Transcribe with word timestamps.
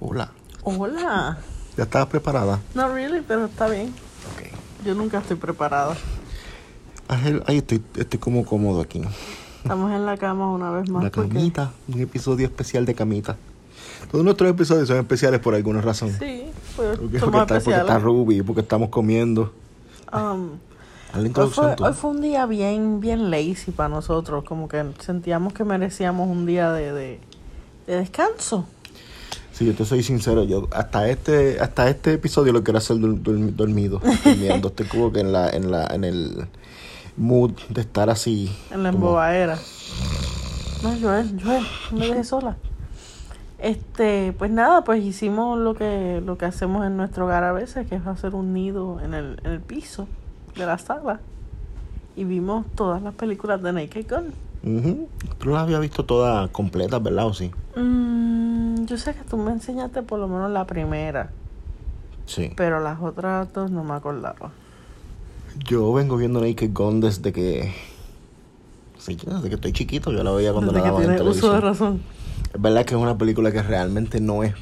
Hola. 0.00 0.30
Hola. 0.62 1.38
¿Ya 1.76 1.84
estabas 1.84 2.08
preparada? 2.08 2.60
No 2.74 2.92
really, 2.92 3.22
pero 3.26 3.46
está 3.46 3.68
bien. 3.68 3.88
Ok. 4.34 4.84
Yo 4.84 4.94
nunca 4.94 5.18
estoy 5.18 5.36
preparada. 5.36 5.96
Ángel, 7.08 7.42
ahí 7.46 7.58
estoy, 7.58 7.82
estoy 7.96 8.18
como 8.18 8.44
cómodo 8.44 8.80
aquí. 8.80 9.02
Estamos 9.62 9.92
en 9.92 10.06
la 10.06 10.16
cama 10.16 10.50
una 10.50 10.70
vez 10.70 10.88
más. 10.90 11.04
La 11.04 11.10
porque- 11.10 11.28
camita, 11.28 11.72
un 11.88 12.00
episodio 12.00 12.46
especial 12.46 12.86
de 12.86 12.94
camita. 12.94 13.36
Todos 14.10 14.24
nuestros 14.24 14.50
episodios 14.50 14.88
son 14.88 14.98
especiales 14.98 15.40
por 15.40 15.54
alguna 15.54 15.80
razón. 15.80 16.10
Sí, 16.18 16.44
pues 16.76 16.98
Porque, 16.98 17.18
porque 17.18 17.38
está, 17.38 17.58
porque 17.60 17.70
está 17.80 17.98
Ruby, 17.98 18.42
porque 18.42 18.62
estamos 18.62 18.88
comiendo. 18.88 19.52
Um, 20.12 20.50
hoy, 21.14 21.26
introducción 21.26 21.74
fue, 21.76 21.88
hoy 21.88 21.94
fue 21.94 22.10
un 22.10 22.20
día 22.20 22.46
bien, 22.46 23.00
bien 23.00 23.30
lazy 23.30 23.70
para 23.70 23.88
nosotros. 23.88 24.44
Como 24.44 24.68
que 24.68 24.84
sentíamos 25.00 25.52
que 25.52 25.64
merecíamos 25.64 26.28
un 26.28 26.46
día 26.46 26.72
de, 26.72 26.92
de, 26.92 27.20
de 27.86 27.96
descanso. 27.96 28.66
Si 29.60 29.66
yo 29.66 29.74
te 29.74 29.84
soy 29.84 30.02
sincero, 30.02 30.44
yo 30.44 30.68
hasta 30.72 31.06
este 31.10 31.60
hasta 31.60 31.90
este 31.90 32.14
episodio 32.14 32.50
lo 32.50 32.64
quiero 32.64 32.78
hacer 32.78 32.96
dur- 32.96 33.20
dur- 33.22 33.54
dormido, 33.54 34.00
durmiendo. 34.24 34.68
Estoy 34.68 34.86
como 34.86 35.12
que 35.12 35.20
en 35.20 35.32
la 35.32 35.50
en 35.50 35.70
la 35.70 35.84
en 35.88 36.04
el 36.04 36.46
mood 37.18 37.50
de 37.68 37.82
estar 37.82 38.08
así. 38.08 38.50
En 38.70 38.82
la 38.84 38.90
como- 38.90 39.08
embobadera. 39.08 39.58
No, 40.82 40.96
Joel, 40.98 41.38
Joel, 41.44 41.62
no 41.92 41.98
me 41.98 42.06
dejes 42.06 42.28
sola. 42.28 42.56
Este, 43.58 44.32
pues 44.38 44.50
nada, 44.50 44.82
pues 44.82 45.04
hicimos 45.04 45.58
lo 45.58 45.74
que, 45.74 46.22
lo 46.24 46.38
que 46.38 46.46
hacemos 46.46 46.86
en 46.86 46.96
nuestro 46.96 47.26
hogar 47.26 47.44
a 47.44 47.52
veces, 47.52 47.86
que 47.86 47.96
es 47.96 48.06
hacer 48.06 48.34
un 48.34 48.54
nido 48.54 48.98
en 49.04 49.12
el, 49.12 49.38
en 49.44 49.50
el 49.50 49.60
piso 49.60 50.08
de 50.56 50.64
la 50.64 50.78
sala. 50.78 51.20
Y 52.16 52.24
vimos 52.24 52.64
todas 52.74 53.02
las 53.02 53.12
películas 53.12 53.62
de 53.62 53.74
Naked 53.74 54.06
Gun. 54.08 54.32
Ujú. 54.62 55.08
Tú 55.38 55.48
las 55.50 55.62
habías 55.62 55.80
visto 55.80 56.04
todas 56.04 56.50
completas, 56.50 57.02
¿verdad? 57.02 57.26
¿O 57.26 57.34
sí? 57.34 57.50
Mm, 57.76 58.84
yo 58.84 58.96
sé 58.98 59.14
que 59.14 59.22
tú 59.24 59.36
me 59.36 59.52
enseñaste 59.52 60.02
por 60.02 60.18
lo 60.18 60.28
menos 60.28 60.50
la 60.50 60.66
primera, 60.66 61.30
Sí. 62.26 62.52
pero 62.56 62.80
las 62.80 63.00
otras 63.00 63.52
dos 63.52 63.70
no 63.70 63.84
me 63.84 63.94
acordaba. 63.94 64.52
Yo 65.66 65.92
vengo 65.92 66.16
viendo 66.16 66.40
Naked 66.40 66.70
Gun 66.72 67.00
desde 67.00 67.32
que. 67.32 67.72
Sí, 68.98 69.16
desde 69.26 69.48
que 69.48 69.54
estoy 69.54 69.72
chiquito. 69.72 70.12
Yo 70.12 70.22
la 70.22 70.30
veía 70.32 70.52
cuando 70.52 70.72
Desde 70.72 70.84
la 70.86 70.92
daban 70.92 71.08
en 71.10 71.16
tiene 71.16 71.30
uso 71.30 71.52
de 71.52 71.58
televisión. 71.60 71.62
razón. 71.62 72.02
Es 72.54 72.60
verdad 72.60 72.84
que 72.84 72.94
es 72.94 73.00
una 73.00 73.16
película 73.16 73.50
que 73.50 73.62
realmente 73.62 74.20
no 74.20 74.42
es. 74.44 74.54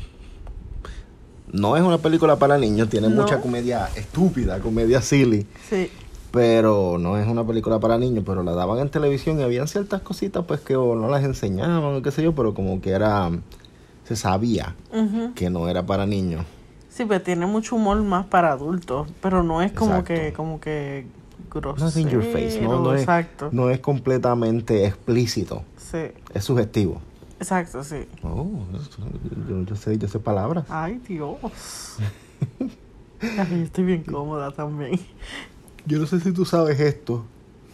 No 1.52 1.76
es 1.76 1.82
una 1.82 1.98
película 1.98 2.36
para 2.38 2.56
niños. 2.58 2.88
Tiene 2.88 3.08
No. 3.08 3.22
mucha 3.22 3.40
comedia 3.40 3.88
estúpida, 3.96 4.60
comedia 4.60 5.00
silly. 5.02 5.46
Sí, 5.68 5.90
Pero 6.30 6.96
no 6.98 7.16
es 7.16 7.26
una 7.26 7.44
película 7.46 7.78
para 7.80 7.98
niños. 7.98 8.24
Pero 8.26 8.42
la 8.42 8.52
daban 8.52 8.78
en 8.80 8.90
televisión 8.90 9.38
y 9.40 9.42
habían 9.42 9.66
ciertas 9.68 10.02
cositas 10.02 10.44
pues 10.46 10.60
que 10.60 10.76
o 10.76 10.94
no 10.94 11.08
las 11.08 11.24
enseñaban 11.24 11.82
o 11.96 12.02
qué 12.02 12.10
sé 12.10 12.22
yo. 12.22 12.34
Pero 12.34 12.54
como 12.54 12.80
que 12.80 12.90
era. 12.90 13.30
Se 14.04 14.16
sabía 14.16 14.74
que 15.34 15.50
no 15.50 15.68
era 15.68 15.84
para 15.84 16.06
niños. 16.06 16.44
sí, 16.88 17.04
pero 17.06 17.20
tiene 17.22 17.44
mucho 17.46 17.76
humor 17.76 18.02
más 18.02 18.24
para 18.26 18.52
adultos, 18.52 19.06
pero 19.20 19.42
no 19.42 19.60
es 19.60 19.72
como 19.72 19.96
Exacto. 19.98 20.14
que, 20.14 20.32
como 20.32 20.60
que 20.60 21.06
grosero. 21.50 21.84
No 21.84 21.88
es 21.88 21.96
in 21.98 22.08
your 22.08 22.22
face, 22.24 22.58
no, 22.62 22.80
no 22.80 22.94
es, 22.94 23.02
exacto. 23.02 23.50
no 23.52 23.68
es 23.68 23.80
completamente 23.80 24.86
explícito. 24.86 25.62
Sí, 25.76 25.98
Es 26.32 26.42
sugestivo. 26.44 27.02
exacto, 27.38 27.84
sí. 27.84 28.06
Oh, 28.22 28.46
yo, 29.48 29.62
yo 29.64 29.76
sé, 29.76 29.98
yo 29.98 30.08
sé 30.08 30.18
palabras. 30.20 30.64
Ay, 30.70 31.00
Dios. 31.06 31.36
Ay, 33.20 33.62
estoy 33.64 33.84
bien 33.84 34.04
cómoda 34.04 34.50
también. 34.52 34.98
Yo 35.88 35.98
no 35.98 36.06
sé 36.06 36.20
si 36.20 36.32
tú 36.32 36.44
sabes 36.44 36.78
esto, 36.80 37.24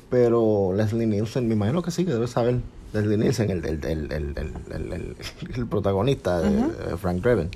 pero 0.08 0.72
Leslie 0.74 1.06
Nielsen, 1.06 1.46
me 1.48 1.54
imagino 1.54 1.82
que 1.82 1.90
sí, 1.90 2.04
que 2.04 2.12
debes 2.12 2.30
saber. 2.30 2.60
Leslie 2.92 3.16
Nielsen, 3.18 3.50
el, 3.50 3.64
el, 3.64 3.84
el, 3.84 4.12
el, 4.12 4.12
el, 4.12 4.52
el- 4.72 4.92
el- 4.92 5.16
el 5.56 5.66
protagonista 5.66 6.40
de 6.40 6.50
de 6.50 6.96
Frank 6.96 7.20
Drebin, 7.22 7.50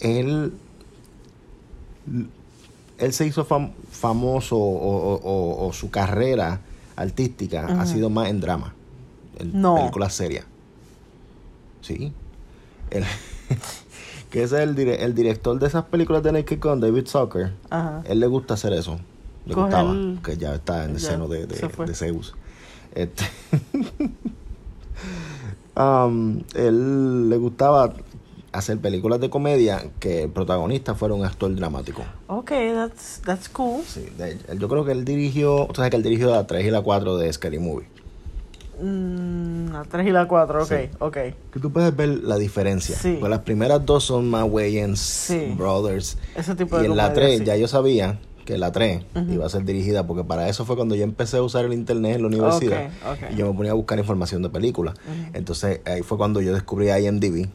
él, 0.00 0.52
él 2.98 3.12
se 3.12 3.26
hizo 3.26 3.46
fam- 3.46 3.72
famoso 3.90 4.56
o, 4.56 4.60
o- 4.60 5.20
o- 5.22 5.66
o 5.66 5.72
su 5.72 5.90
carrera 5.90 6.60
artística 6.96 7.66
ha 7.80 7.86
sido 7.86 8.10
más 8.10 8.28
en 8.28 8.40
drama, 8.40 8.74
en 9.38 9.60
No. 9.60 9.76
películas 9.76 10.12
serias. 10.14 10.44
Sí. 11.80 12.12
Él- 12.90 13.04
que 14.30 14.42
ese 14.42 14.56
es 14.56 14.68
el, 14.68 14.74
dire- 14.76 15.00
el 15.02 15.14
director 15.14 15.58
de 15.58 15.66
esas 15.66 15.84
películas 15.84 16.22
de 16.22 16.32
Naked 16.32 16.60
Gun, 16.60 16.80
David 16.80 17.06
Zucker. 17.06 17.52
Ajá. 17.70 18.02
Él 18.06 18.20
le 18.20 18.26
gusta 18.26 18.54
hacer 18.54 18.72
eso. 18.74 18.98
Le 19.46 19.54
Coger- 19.54 19.62
gustaba, 19.64 19.94
que 20.24 20.36
ya 20.38 20.54
está 20.54 20.84
en 20.84 20.90
el 20.92 20.96
ya, 20.98 21.10
seno 21.10 21.28
de, 21.28 21.46
de, 21.46 21.56
de 21.86 21.94
Zeus. 21.94 22.34
Este, 22.94 23.24
um, 25.76 26.40
él 26.54 27.28
le 27.28 27.36
gustaba 27.36 27.92
hacer 28.52 28.78
películas 28.78 29.20
de 29.20 29.30
comedia 29.30 29.84
que 29.98 30.22
el 30.22 30.30
protagonista 30.30 30.94
fuera 30.94 31.14
un 31.14 31.24
actor 31.24 31.54
dramático. 31.54 32.02
Ok, 32.28 32.50
that's, 32.72 33.20
that's 33.24 33.48
cool. 33.48 33.82
Sí, 33.84 34.06
de- 34.16 34.38
yo 34.58 34.68
creo 34.68 34.84
que 34.84 34.92
él 34.92 35.04
dirigió, 35.04 35.66
o 35.66 35.74
sea, 35.74 35.90
que 35.90 35.96
él 35.96 36.02
dirigió 36.02 36.30
la 36.30 36.46
3 36.46 36.64
y 36.66 36.70
la 36.70 36.80
4 36.82 37.16
de 37.16 37.32
Scary 37.32 37.58
Movie. 37.58 37.86
Mm, 38.80 39.72
la 39.72 39.84
3 39.84 40.06
y 40.06 40.10
la 40.10 40.26
4, 40.28 40.62
ok, 40.62 40.68
Sí. 40.68 40.90
ok. 41.00 41.12
Que 41.52 41.60
tú 41.60 41.70
puedes 41.72 41.94
ver 41.94 42.08
la 42.08 42.36
diferencia. 42.38 42.96
Sí. 42.96 43.16
Pues 43.18 43.28
las 43.30 43.40
primeras 43.40 43.84
dos 43.84 44.04
son 44.04 44.30
más 44.30 44.46
Wayans 44.48 45.00
Sí. 45.00 45.52
Brothers. 45.56 46.16
Ese 46.36 46.54
tipo 46.54 46.76
de 46.78 46.84
Y 46.84 46.86
en 46.90 46.96
la 46.96 47.08
comedia, 47.08 47.26
3 47.28 47.38
sí. 47.40 47.44
ya 47.44 47.56
yo 47.56 47.66
sabía 47.68 48.18
que 48.44 48.58
la 48.58 48.72
3 48.72 49.02
Ujú. 49.14 49.32
iba 49.32 49.46
a 49.46 49.48
ser 49.48 49.64
dirigida 49.64 50.06
porque 50.06 50.24
para 50.24 50.48
eso 50.48 50.64
fue 50.64 50.76
cuando 50.76 50.94
yo 50.94 51.04
empecé 51.04 51.38
a 51.38 51.42
usar 51.42 51.64
el 51.64 51.72
internet 51.72 52.16
en 52.16 52.22
la 52.22 52.28
universidad 52.28 52.90
y 53.32 53.36
yo 53.36 53.46
me 53.50 53.56
ponía 53.56 53.72
a 53.72 53.74
buscar 53.74 53.98
información 53.98 54.42
de 54.42 54.50
películas. 54.50 54.94
Entonces 55.32 55.80
ahí 55.84 56.02
fue 56.02 56.18
cuando 56.18 56.40
yo 56.40 56.52
descubrí 56.52 56.90
IMDb. 56.90 57.48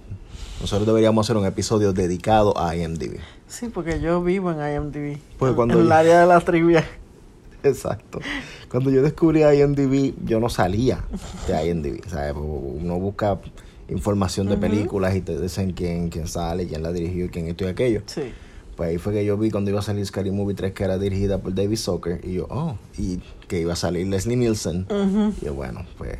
Nosotros 0.61 0.85
deberíamos 0.88 1.25
hacer 1.25 1.38
un 1.38 1.45
episodio 1.45 1.94
dedicado 1.94 2.57
a 2.59 2.75
IMDb. 2.75 3.17
Sí, 3.47 3.69
porque 3.69 4.01
yo 4.01 4.22
vivo 4.22 4.51
en 4.51 4.57
IMDb. 4.57 5.17
Pues 5.38 5.53
cuando 5.53 5.75
en 5.79 5.85
el 5.85 5.91
área 5.91 6.19
de 6.22 6.27
la 6.27 6.41
trivia. 6.41 6.85
Exacto. 7.63 8.19
Cuando 8.69 8.89
yo 8.89 9.01
descubrí 9.01 9.41
IMDb, 9.44 10.13
yo 10.25 10.39
no 10.39 10.50
salía 10.50 11.03
de 11.47 11.66
IMDb. 11.69 12.06
¿sabes? 12.09 12.33
Uno 12.35 13.00
busca 13.00 13.39
información 13.88 14.47
de 14.47 14.57
películas 14.57 15.16
y 15.16 15.21
te 15.21 15.39
dicen 15.39 15.71
quién, 15.71 16.09
quién 16.09 16.27
sale, 16.27 16.67
quién 16.67 16.83
la 16.83 16.91
dirigió, 16.91 17.29
quién 17.31 17.47
esto 17.47 17.63
y 17.63 17.67
aquello. 17.67 18.01
Sí. 18.06 18.33
Pues 18.79 18.91
ahí 18.91 18.97
fue 18.97 19.12
que 19.12 19.25
yo 19.25 19.38
vi 19.38 19.51
cuando 19.51 19.69
iba 19.72 19.79
a 19.79 19.84
salir 19.84 20.06
Scary 20.06 20.31
Movie 20.31 20.56
3 20.56 20.72
que 20.72 20.85
era 20.85 20.97
dirigida 20.97 21.40
por 21.40 21.53
David 21.53 21.75
Zucker 21.75 22.22
y 22.23 22.35
yo, 22.35 22.47
oh, 22.50 22.78
y 22.97 23.19
que 23.50 23.59
iba 23.59 23.73
a 23.73 23.75
salir 23.75 24.07
Leslie 24.07 24.38
Nielsen. 24.38 24.88
Ujú. 24.90 25.34
Y 25.41 25.47
yo, 25.47 25.53
bueno, 25.53 25.85
pues... 25.97 26.17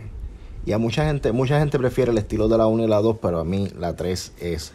Y 0.66 0.74
a 0.74 0.78
mucha 0.78 1.06
gente, 1.06 1.32
mucha 1.32 1.58
gente 1.58 1.80
prefiere 1.80 2.12
el 2.12 2.18
estilo 2.18 2.50
de 2.50 2.58
la 2.58 2.68
1 2.68 2.84
y 2.84 2.88
la 2.88 2.98
2, 2.98 3.16
pero 3.22 3.40
a 3.40 3.46
mí 3.46 3.70
la 3.80 3.96
3 3.96 4.34
es 4.42 4.74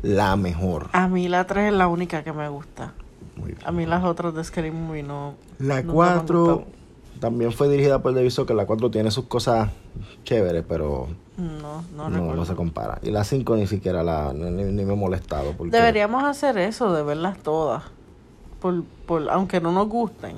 la 0.00 0.36
mejor. 0.36 0.90
A 0.92 1.08
mí 1.08 1.26
la 1.26 1.44
3 1.44 1.72
es 1.72 1.76
la 1.76 1.88
única 1.88 2.22
que 2.22 2.32
me 2.32 2.48
gusta. 2.48 2.94
Muy 3.34 3.48
bien. 3.48 3.58
A 3.64 3.72
mí 3.72 3.84
las 3.84 4.04
otras 4.04 4.32
de 4.32 4.44
Scary 4.44 4.70
Movie 4.70 5.02
no. 5.02 5.34
La 5.58 5.82
nunca 5.82 5.92
me 5.92 6.10
han 6.10 6.18
4 6.20 6.38
gustado. 6.38 6.66
También 7.18 7.52
fue 7.52 7.68
dirigida 7.68 8.00
por 8.00 8.14
David 8.14 8.30
Zucker. 8.30 8.56
La 8.56 8.66
4 8.66 8.90
tiene 8.90 9.10
sus 9.10 9.26
cosas 9.26 9.70
chéveres, 10.24 10.64
pero 10.68 11.08
No, 11.36 11.82
no, 11.96 12.08
no, 12.10 12.34
no 12.34 12.44
se 12.44 12.54
compara. 12.54 12.98
Y 13.02 13.10
la 13.10 13.24
5 13.24 13.56
ni 13.56 13.66
siquiera 13.66 14.02
la, 14.02 14.32
ni, 14.32 14.50
ni 14.50 14.84
me 14.84 14.92
he 14.92 14.96
molestado. 14.96 15.52
Porque 15.52 15.76
Deberíamos 15.76 16.24
hacer 16.24 16.58
eso, 16.58 16.92
de 16.92 17.02
verlas 17.02 17.38
todas. 17.38 17.82
Por, 18.60 18.82
por, 19.06 19.28
aunque 19.30 19.60
no 19.60 19.72
nos 19.72 19.88
gusten. 19.88 20.36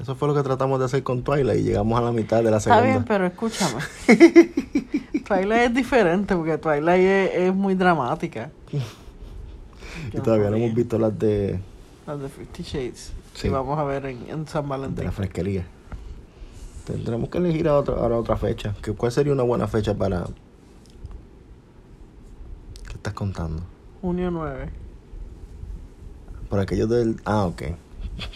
Eso 0.00 0.16
fue 0.16 0.26
lo 0.28 0.34
que 0.34 0.42
tratamos 0.42 0.78
de 0.80 0.86
hacer 0.86 1.02
con 1.04 1.22
Twilight 1.22 1.60
y 1.60 1.62
llegamos 1.62 1.98
a 1.98 2.02
la 2.02 2.10
mitad 2.12 2.42
de 2.42 2.50
la 2.50 2.56
Está 2.56 2.74
segunda. 2.74 2.90
bien, 2.92 3.04
pero 3.04 3.26
escúchame. 3.26 3.80
Twilight 5.26 5.68
es 5.68 5.74
diferente 5.74 6.34
porque 6.34 6.58
Twilight 6.58 7.00
es, 7.04 7.34
es 7.34 7.54
muy 7.54 7.74
dramática. 7.74 8.50
y 10.12 10.18
todavía 10.18 10.50
no 10.50 10.56
hemos 10.56 10.74
visto 10.74 10.98
las 10.98 11.16
de, 11.18 11.58
Las 12.06 12.20
de 12.20 12.28
Fifty 12.28 12.62
Shades. 12.62 13.12
Sí. 13.34 13.42
Que 13.42 13.50
vamos 13.50 13.78
a 13.78 13.84
ver 13.84 14.06
en, 14.06 14.18
en 14.28 14.46
San 14.46 14.64
de 14.64 14.68
Valentín. 14.70 15.04
la 15.04 15.12
fresquería. 15.12 15.64
Tendremos 16.84 17.28
que 17.30 17.38
elegir 17.38 17.66
a 17.68 17.78
otra, 17.78 17.94
a 17.94 18.06
otra 18.18 18.36
fecha. 18.36 18.74
¿Qué- 18.82 18.92
¿Cuál 18.92 19.10
sería 19.12 19.32
una 19.32 19.42
buena 19.42 19.66
fecha 19.66 19.94
para... 19.94 20.24
¿Qué 22.88 22.94
estás 22.94 23.14
contando? 23.14 23.62
Junio 24.02 24.30
9. 24.30 24.68
Por 26.48 26.60
aquello 26.60 26.86
del... 26.86 27.16
Ah, 27.24 27.46
ok. 27.46 27.62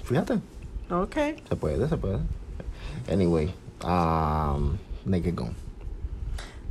Fíjate. 0.05 0.35
Ok. 0.91 1.15
Se 1.49 1.57
puede, 1.57 1.89
se 1.89 1.97
puede. 1.99 2.19
Anyway, 3.13 3.53
um, 3.85 4.77
Naked 5.05 5.35
Gun. 5.37 5.53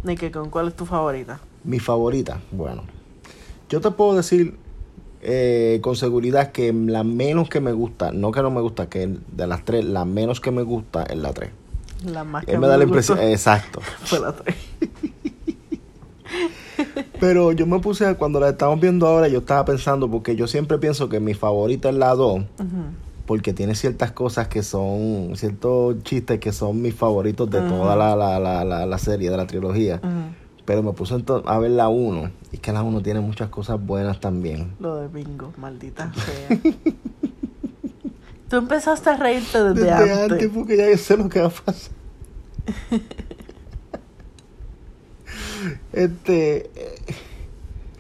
Nicky, 0.03 0.29
¿con 0.31 0.49
cuál 0.49 0.67
es 0.69 0.75
tu 0.75 0.85
favorita? 0.85 1.39
Mi 1.63 1.79
favorita, 1.79 2.39
bueno. 2.51 2.83
Yo 3.69 3.81
te 3.81 3.91
puedo 3.91 4.15
decir 4.15 4.55
eh, 5.21 5.79
con 5.81 5.95
seguridad 5.95 6.51
que 6.51 6.71
la 6.71 7.03
menos 7.03 7.49
que 7.49 7.59
me 7.59 7.71
gusta, 7.73 8.11
no 8.11 8.31
que 8.31 8.41
no 8.41 8.49
me 8.51 8.61
gusta, 8.61 8.87
que 8.89 9.07
de 9.31 9.47
las 9.47 9.65
tres, 9.65 9.83
la 9.85 10.05
menos 10.05 10.39
que 10.39 10.51
me 10.51 10.61
gusta 10.61 11.03
es 11.03 11.17
la 11.17 11.33
3. 11.33 11.49
La 12.05 12.23
más 12.23 12.45
que 12.45 12.51
Él 12.51 12.59
me 12.59 12.67
da 12.67 12.77
la 12.77 12.83
impresión, 12.83 13.19
exacto. 13.19 13.81
Fue 14.03 14.19
la 14.19 14.33
3. 14.33 14.55
Pero 17.19 17.51
yo 17.51 17.65
me 17.65 17.79
puse, 17.79 18.15
cuando 18.15 18.39
la 18.39 18.49
estamos 18.49 18.79
viendo 18.79 19.07
ahora, 19.07 19.27
yo 19.27 19.39
estaba 19.39 19.65
pensando, 19.65 20.09
porque 20.09 20.35
yo 20.35 20.47
siempre 20.47 20.77
pienso 20.77 21.09
que 21.09 21.19
mi 21.19 21.33
favorita 21.33 21.89
es 21.89 21.95
la 21.95 22.13
2, 22.13 22.43
porque 23.25 23.53
tiene 23.53 23.73
ciertas 23.73 24.11
cosas 24.11 24.47
que 24.47 24.61
son, 24.61 25.31
ciertos 25.35 26.03
chistes 26.03 26.39
que 26.39 26.51
son 26.51 26.81
mis 26.81 26.93
favoritos 26.93 27.49
de 27.49 27.61
toda 27.61 27.95
la, 27.95 28.15
la, 28.15 28.39
la, 28.39 28.63
la, 28.63 28.85
la 28.85 28.97
serie, 28.99 29.31
de 29.31 29.37
la 29.37 29.47
trilogía. 29.47 29.99
Pero 30.65 30.83
me 30.83 30.91
puse 30.91 31.15
a 31.45 31.59
ver 31.59 31.71
la 31.71 31.87
1. 31.87 32.29
Y 32.51 32.57
que 32.57 32.73
la 32.73 32.83
1 32.83 33.01
tiene 33.01 33.21
muchas 33.21 33.47
cosas 33.47 33.83
buenas 33.83 34.19
también. 34.19 34.73
Lo 34.79 34.97
de 34.97 35.07
bingo, 35.07 35.53
maldita 35.57 36.11
sea. 36.49 36.59
Tú 38.49 38.55
empezaste 38.57 39.09
a 39.09 39.17
reírte 39.17 39.61
desde, 39.61 39.81
Desde 39.83 39.93
antes. 39.93 40.17
antes, 40.31 40.49
porque 40.53 40.77
ya 40.77 40.89
yo 40.89 40.97
sé 40.97 41.17
lo 41.17 41.27
que 41.29 41.41
va 41.41 41.47
a 41.47 41.49
pasar. 41.49 41.91
este. 45.93 46.69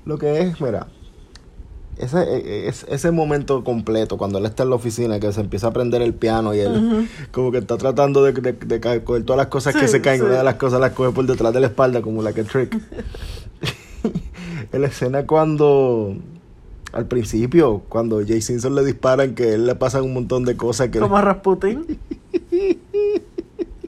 Lo 0.05 0.17
que 0.17 0.39
es, 0.41 0.61
mira. 0.61 0.87
Ese, 1.97 2.21
eh, 2.21 2.67
es- 2.67 2.85
ese 2.89 3.09
momento 3.11 3.63
completo, 3.63 4.17
cuando 4.17 4.37
él 4.37 4.45
está 4.45 4.61
en 4.63 4.69
la 4.69 4.75
oficina, 4.75 5.19
que 5.19 5.31
se 5.33 5.41
empieza 5.41 5.65
a 5.67 5.69
aprender 5.71 6.01
el 6.03 6.13
piano 6.13 6.53
y 6.53 6.59
él 6.59 7.09
como 7.31 7.51
que 7.51 7.57
está 7.57 7.75
tratando 7.77 8.23
de, 8.23 8.33
de, 8.33 8.53
de 8.53 9.03
coger 9.03 9.23
todas 9.23 9.37
las 9.37 9.47
cosas 9.47 9.75
que 9.75 9.87
se 9.87 9.99
caen, 9.99 10.19
sí. 10.19 10.25
una 10.27 10.37
de 10.37 10.43
las 10.43 10.55
cosas 10.55 10.79
las 10.79 10.91
coge 10.91 11.11
por 11.11 11.25
detrás 11.25 11.51
de 11.53 11.59
la 11.59 11.67
espalda, 11.67 12.01
como 12.03 12.21
la 12.21 12.33
que 12.33 12.43
trick. 12.43 12.71
en 14.71 14.81
la 14.81 14.87
escena 14.87 15.25
cuando, 15.25 16.15
al 16.93 17.05
principio, 17.07 17.79
cuando 17.89 18.21
Jay 18.25 18.41
Simpson 18.41 18.73
le 18.75 18.83
disparan, 18.85 19.35
que 19.35 19.53
él 19.53 19.65
le 19.67 19.75
pasan 19.75 20.03
un 20.03 20.13
montón 20.13 20.45
de 20.45 20.55
cosas 20.55 20.89
que... 20.89 20.99
Como 20.99 21.17
a 21.17 21.21
Rasputin. 21.21 21.85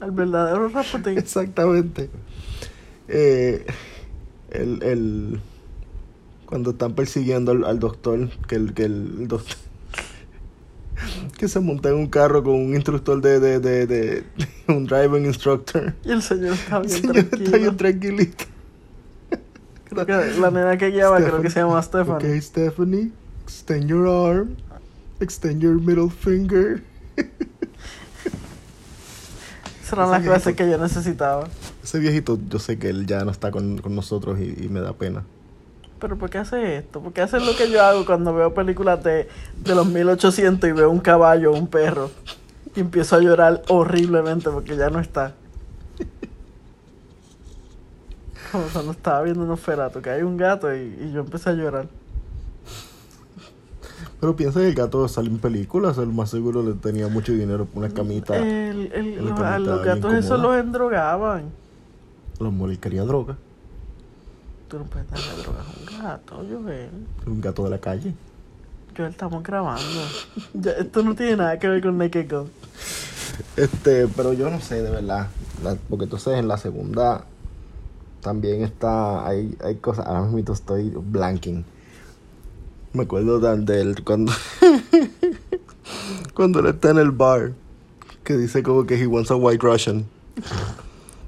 Al 0.00 0.10
verdadero 0.12 0.68
Rasputin. 0.68 1.18
Exactamente. 1.18 2.10
Eh, 3.08 3.66
el, 4.50 4.82
el- 4.82 5.40
cuando 6.46 6.70
están 6.70 6.94
persiguiendo 6.94 7.52
al, 7.52 7.64
al 7.64 7.78
doctor, 7.78 8.28
que 8.48 8.56
el, 8.56 8.74
que 8.74 8.84
el 8.84 9.28
doctor 9.28 9.56
que 11.38 11.48
se 11.48 11.60
monta 11.60 11.88
en 11.90 11.94
un 11.96 12.08
carro 12.08 12.42
con 12.42 12.54
un 12.54 12.74
instructor 12.74 13.20
de, 13.20 13.38
de, 13.40 13.60
de, 13.60 13.86
de- 13.86 14.24
un 14.68 14.84
driving 14.86 15.24
instructor. 15.26 15.94
Y 16.04 16.10
el 16.10 16.22
señor 16.22 16.54
está 16.54 16.78
El 16.78 16.86
bien 16.86 17.00
señor 17.00 17.14
tranquilo. 17.14 17.44
está 17.44 17.56
bien 17.58 17.76
tranquilito. 17.76 18.44
La 19.90 20.50
nena 20.50 20.76
que 20.76 20.90
guiaba 20.90 21.18
creo 21.18 21.42
que 21.42 21.50
se 21.50 21.60
llama 21.60 21.82
Stephanie. 21.82 22.16
Okay, 22.16 22.40
Stephanie, 22.40 23.12
extend 23.42 23.88
your 23.88 24.06
arm, 24.06 24.56
extend 25.20 25.60
your 25.60 25.80
middle 25.80 26.10
finger. 26.10 26.82
Ese 29.82 29.96
las 29.96 30.22
clases 30.22 30.44
viejito. 30.44 30.56
que 30.56 30.70
yo 30.70 30.78
necesitaba. 30.78 31.48
Ese 31.82 31.98
viejito, 31.98 32.38
yo 32.48 32.60
sé 32.60 32.78
que 32.78 32.90
él 32.90 33.06
ya 33.06 33.24
no 33.24 33.32
está 33.32 33.50
con, 33.50 33.78
con 33.78 33.96
nosotros 33.96 34.38
y, 34.38 34.64
y 34.64 34.68
me 34.68 34.80
da 34.80 34.92
pena. 34.92 35.24
Pero 35.98 36.16
¿por 36.16 36.30
qué 36.30 36.38
hace 36.38 36.76
esto? 36.76 37.00
¿Por 37.00 37.12
qué 37.12 37.22
hace 37.22 37.40
lo 37.40 37.56
que 37.56 37.70
yo 37.70 37.82
hago 37.82 38.06
cuando 38.06 38.32
veo 38.32 38.54
películas 38.54 39.02
de, 39.02 39.28
de 39.62 39.74
los 39.74 39.86
1800 39.86 40.70
y 40.70 40.72
veo 40.72 40.90
un 40.90 41.00
caballo 41.00 41.52
o 41.52 41.56
un 41.56 41.66
perro? 41.66 42.10
Y 42.76 42.80
empiezo 42.80 43.16
a 43.16 43.20
llorar 43.20 43.62
horriblemente 43.68 44.48
porque 44.50 44.76
ya 44.76 44.90
no 44.90 45.00
está. 45.00 45.34
Como 48.52 48.64
cuando 48.72 48.92
estaba 48.92 49.22
viendo 49.22 49.44
Nosferatu, 49.46 50.00
que 50.02 50.10
hay 50.10 50.22
un 50.22 50.36
gato 50.36 50.74
y, 50.74 50.80
y 51.00 51.12
yo 51.12 51.20
empecé 51.20 51.50
a 51.50 51.52
llorar. 51.54 51.88
Pero 54.20 54.36
piensa 54.36 54.60
que 54.60 54.68
el 54.68 54.74
gato 54.74 55.06
sale 55.08 55.28
en 55.28 55.38
películas, 55.38 55.96
el 55.98 56.08
más 56.08 56.28
seguro 56.30 56.62
le 56.62 56.74
tenía 56.74 57.08
mucho 57.08 57.32
dinero 57.32 57.64
por 57.64 57.82
una 57.84 57.92
camita. 57.94 58.36
El, 58.36 58.90
el- 58.92 59.16
camita 59.16 59.54
a 59.54 59.58
los 59.58 59.82
gatos 59.84 60.12
esos 60.14 60.30
cómoda. 60.38 60.56
los 60.56 60.64
endrogaban. 60.64 61.44
Los 62.38 62.52
moles 62.52 62.78
quería 62.78 63.02
droga. 63.04 63.36
Tú 64.68 64.78
no 64.78 64.84
puedes 64.84 65.08
darle 65.10 65.42
drogas 65.42 65.66
a 65.66 65.70
un 65.78 66.02
gato, 66.02 66.36
Joel. 66.36 66.90
Un 67.26 67.40
gato 67.40 67.64
de 67.64 67.70
la 67.70 67.78
calle. 67.78 68.14
Joel, 68.96 69.10
estamos 69.10 69.42
grabando. 69.42 69.82
Ya, 70.54 70.72
esto 70.72 71.02
no 71.02 71.14
tiene 71.14 71.36
nada 71.36 71.58
que 71.58 71.68
ver 71.68 71.82
con 71.82 71.96
Naked 71.96 72.30
Gun. 72.30 72.50
Este, 73.56 74.06
pero 74.08 74.32
yo 74.34 74.50
no 74.50 74.60
sé, 74.60 74.82
de 74.82 74.90
verdad. 74.90 75.28
La- 75.64 75.76
porque 75.88 76.04
entonces 76.04 76.34
en 76.38 76.46
la 76.48 76.58
segunda 76.58 77.24
también 78.20 78.62
está. 78.62 79.26
Hay, 79.26 79.56
hay 79.64 79.76
cosas. 79.76 80.06
Ahora 80.06 80.22
mismo 80.22 80.52
estoy 80.52 80.92
blanking. 80.94 81.64
Me 82.92 83.04
acuerdo 83.04 83.40
tan 83.40 83.64
de 83.64 83.80
él 83.80 84.04
cuando. 84.04 84.32
cuando 86.34 86.60
él 86.60 86.66
está 86.66 86.90
en 86.90 86.98
el 86.98 87.10
bar. 87.10 87.52
Que 88.24 88.36
dice 88.36 88.62
como 88.62 88.84
que 88.86 89.00
he 89.00 89.06
wants 89.06 89.30
a 89.30 89.36
white 89.36 89.64
Russian. 89.66 90.04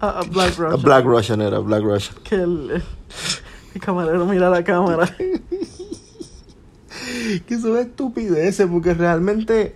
A, 0.01 0.21
a 0.21 0.23
Black 0.23 0.59
A 0.59 0.63
Russian. 0.63 0.83
black 0.83 1.05
Russian 1.05 1.41
era, 1.41 1.59
black 1.59 1.83
Russian. 1.83 2.17
Que 2.23 2.35
el, 2.35 2.83
el, 3.75 3.81
camarero 3.81 4.27
mira 4.27 4.51
la 4.51 4.63
cámara. 4.63 5.09
Que 7.47 7.59
son 7.59 7.79
estupideces, 7.79 8.67
porque 8.67 8.95
realmente. 8.95 9.75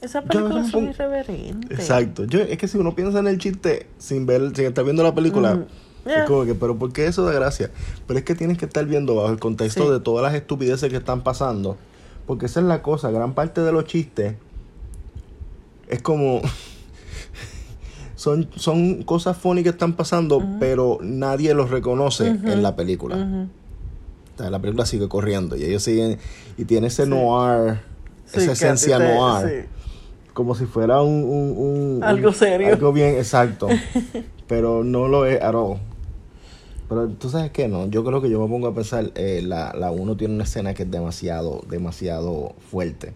Esas 0.00 0.24
películas 0.24 0.70
son 0.70 0.88
irreverentes. 0.90 1.78
Exacto. 1.78 2.24
Yo, 2.24 2.40
es 2.40 2.58
que 2.58 2.68
si 2.68 2.78
uno 2.78 2.94
piensa 2.94 3.18
en 3.18 3.26
el 3.26 3.38
chiste 3.38 3.88
sin 3.98 4.26
ver, 4.26 4.54
sin 4.54 4.66
estar 4.66 4.84
viendo 4.84 5.02
la 5.02 5.14
película, 5.14 5.54
Mm, 5.54 5.64
yeah. 6.06 6.22
es 6.22 6.28
como 6.28 6.44
que, 6.44 6.54
pero 6.54 6.76
¿por 6.78 6.92
qué 6.92 7.06
eso 7.06 7.24
da 7.24 7.32
gracia? 7.32 7.70
Pero 8.06 8.18
es 8.18 8.24
que 8.24 8.34
tienes 8.34 8.56
que 8.58 8.64
estar 8.64 8.84
viendo 8.86 9.14
bajo 9.14 9.30
el 9.30 9.38
contexto 9.38 9.84
Sí. 9.86 9.90
de 9.92 10.00
todas 10.00 10.22
las 10.22 10.34
estupideces 10.34 10.88
que 10.90 10.96
están 10.96 11.22
pasando. 11.22 11.76
Porque 12.26 12.46
esa 12.46 12.60
es 12.60 12.66
la 12.66 12.82
cosa, 12.82 13.10
gran 13.10 13.34
parte 13.34 13.60
de 13.60 13.72
los 13.72 13.84
chistes 13.84 14.34
es 15.88 16.02
como. 16.02 16.40
son, 18.16 18.48
son 18.56 19.02
cosas 19.02 19.36
funny 19.36 19.62
que 19.62 19.68
están 19.68 19.92
pasando, 19.94 20.42
pero 20.58 20.98
nadie 21.02 21.54
los 21.54 21.70
reconoce 21.70 22.28
en 22.28 22.62
la 22.62 22.74
película. 22.76 23.16
Ujú. 23.16 23.48
O 24.34 24.38
sea, 24.38 24.50
la 24.50 24.58
película 24.60 24.84
sigue 24.86 25.08
corriendo 25.08 25.56
y 25.56 25.64
ellos 25.64 25.82
siguen. 25.82 26.18
Y 26.58 26.64
tiene 26.64 26.88
ese 26.88 27.04
Sí. 27.04 27.10
noir, 27.10 27.80
Sí, 28.26 28.40
esa 28.40 28.52
esencia 28.52 28.98
te- 28.98 29.14
noir 29.14 29.68
como 30.32 30.54
si 30.54 30.66
fuera 30.66 31.00
un, 31.00 31.24
un- 31.24 31.54
un- 31.96 32.04
Algo 32.04 32.30
serio. 32.32 32.68
algo 32.74 32.92
bien 32.92 33.14
exacto 33.16 33.68
pero 34.46 34.84
no 34.84 35.08
lo 35.08 35.24
es 35.24 35.40
at 35.40 35.54
all 35.54 35.78
pero 36.88 37.08
tú 37.08 37.28
sabes 37.30 37.50
que 37.50 37.68
no 37.68 37.86
yo 37.88 38.04
creo 38.04 38.20
que 38.22 38.30
yo 38.30 38.40
me 38.40 38.48
pongo 38.48 38.68
a 38.68 38.74
pensar 38.74 39.10
eh, 39.14 39.42
la, 39.44 39.72
la 39.74 39.90
uno 39.90 40.16
tiene 40.16 40.34
una 40.34 40.44
escena 40.44 40.74
que 40.74 40.84
es 40.84 40.90
demasiado 40.90 41.62
demasiado 41.68 42.54
fuerte 42.70 43.12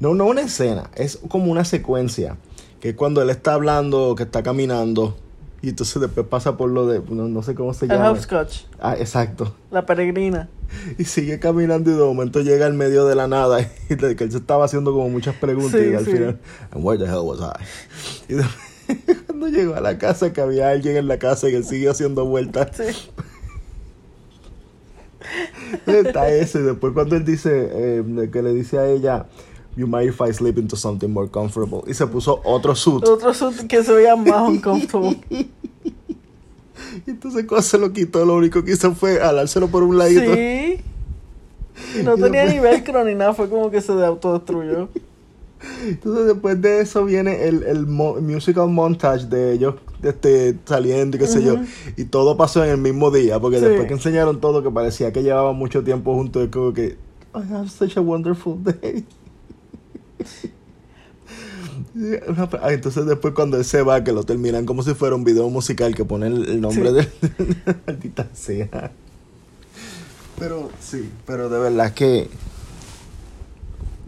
no 0.00 0.14
no 0.14 0.26
una 0.26 0.42
escena 0.42 0.90
es 0.96 1.18
como 1.28 1.50
una 1.52 1.64
secuencia 1.64 2.36
que 2.80 2.90
es 2.90 2.94
cuando 2.96 3.22
él 3.22 3.30
está 3.30 3.54
hablando 3.54 4.14
que 4.16 4.24
está 4.24 4.42
caminando 4.42 5.16
y 5.62 5.70
entonces 5.70 5.98
después 6.02 6.26
pasa 6.26 6.56
por 6.58 6.68
lo 6.70 6.86
de 6.86 7.00
no, 7.08 7.26
no 7.28 7.42
sé 7.42 7.54
cómo 7.54 7.72
se 7.72 7.86
El 7.86 7.92
llama 7.92 8.10
hopscotch. 8.10 8.64
ah 8.80 8.96
exacto 8.98 9.54
La 9.70 9.86
peregrina. 9.86 10.50
y 10.98 11.04
sigue 11.04 11.38
caminando 11.38 11.90
y 11.90 11.94
de 11.94 12.00
momento 12.04 12.40
llega 12.42 12.66
al 12.66 12.74
medio 12.74 13.06
de 13.06 13.14
la 13.14 13.28
nada 13.28 13.60
y 13.88 13.96
que 13.96 14.24
él 14.24 14.30
se 14.32 14.38
estaba 14.38 14.64
haciendo 14.66 14.92
como 14.92 15.08
muchas 15.08 15.34
preguntas 15.36 15.80
Sí, 15.80 15.88
y 15.90 15.94
al 15.94 16.04
sí. 16.04 16.10
final, 16.10 16.38
and 16.72 16.84
where 16.84 16.98
the 17.02 17.08
hell 17.10 17.22
was 17.24 17.38
I? 17.40 17.64
Y 18.32 18.34
de- 18.34 18.44
cuando 19.26 19.48
llegó 19.48 19.74
a 19.74 19.80
la 19.80 19.98
casa 19.98 20.32
que 20.32 20.40
había 20.40 20.70
alguien 20.70 20.96
en 20.96 21.08
la 21.08 21.18
casa 21.18 21.48
y 21.48 21.54
él 21.54 21.64
siguió 21.64 21.90
haciendo 21.90 22.24
vueltas, 22.24 22.76
Sí. 22.76 23.10
está 25.86 26.28
ese. 26.30 26.62
Después 26.62 26.92
cuando 26.92 27.16
él 27.16 27.24
dice, 27.24 27.50
eh, 27.72 28.28
que 28.32 28.42
le 28.42 28.52
dice 28.52 28.78
a 28.78 28.88
ella, 28.88 29.26
you 29.76 29.86
mind 29.86 30.10
if 30.10 30.20
I 30.20 30.32
slip 30.32 30.58
into 30.58 30.76
something 30.76 31.08
more 31.08 31.28
comfortable? 31.28 31.82
Y 31.86 31.94
se 31.94 32.06
puso 32.06 32.40
otro 32.44 32.74
suit. 32.74 33.04
Otro 33.06 33.34
suit 33.34 33.66
que 33.66 33.82
se 33.82 33.92
veía 33.92 34.16
más 34.16 34.48
uncomfortable. 34.48 35.20
Y 35.30 35.50
entonces 37.06 37.44
cuando 37.46 37.62
se 37.62 37.78
lo 37.78 37.92
quitó, 37.92 38.24
lo 38.24 38.36
único 38.36 38.62
que 38.64 38.72
hizo 38.72 38.94
fue 38.94 39.20
alárselo 39.20 39.68
por 39.68 39.82
un 39.82 39.98
ladito. 39.98 40.34
Sí. 40.34 40.80
Y 41.98 42.02
no 42.04 42.16
tenía 42.16 42.44
ni 42.44 42.60
velcro 42.60 43.04
ni 43.04 43.14
nada, 43.14 43.34
fue 43.34 43.48
como 43.48 43.70
que 43.70 43.80
se 43.80 43.92
autodestruyó. 43.92 44.88
Entonces 45.86 46.26
después 46.26 46.60
de 46.60 46.80
eso 46.80 47.04
viene 47.04 47.46
el, 47.48 47.62
el 47.62 47.86
mo- 47.86 48.20
musical 48.20 48.68
montage 48.68 49.26
de 49.26 49.52
ellos 49.52 49.74
este, 50.02 50.56
saliendo 50.64 51.16
y 51.16 51.20
qué 51.20 51.26
sé 51.26 51.42
yo. 51.42 51.56
Y 51.96 52.04
todo 52.04 52.36
pasó 52.36 52.64
en 52.64 52.70
el 52.70 52.78
mismo 52.78 53.10
día, 53.10 53.38
porque 53.40 53.58
Sí. 53.58 53.64
después 53.64 53.86
que 53.88 53.94
enseñaron 53.94 54.40
todo, 54.40 54.62
que 54.62 54.70
parecía 54.70 55.12
que 55.12 55.22
llevaban 55.22 55.56
mucho 55.56 55.82
tiempo 55.84 56.14
juntos, 56.14 56.44
es 56.44 56.50
como 56.50 56.72
que, 56.72 56.96
I 57.34 57.52
have 57.52 57.68
such 57.68 57.96
a 57.96 58.00
wonderful 58.00 58.62
day. 58.62 59.04
Ah, 62.60 62.72
entonces 62.72 63.06
después 63.06 63.34
cuando 63.34 63.56
él 63.56 63.64
se 63.64 63.82
va, 63.82 64.02
que 64.02 64.12
lo 64.12 64.24
terminan 64.24 64.66
como 64.66 64.82
si 64.82 64.94
fuera 64.94 65.14
un 65.14 65.22
video 65.24 65.48
musical 65.48 65.94
que 65.94 66.04
pone 66.04 66.26
el, 66.26 66.44
el 66.48 66.60
nombre 66.60 66.88
Sí. 66.90 66.94
de 66.94 67.56
maldita 67.86 68.26
sea. 68.32 68.90
Pero 70.38 70.70
sí, 70.80 71.08
pero 71.26 71.48
de 71.48 71.58
verdad 71.58 71.92
que 71.94 72.28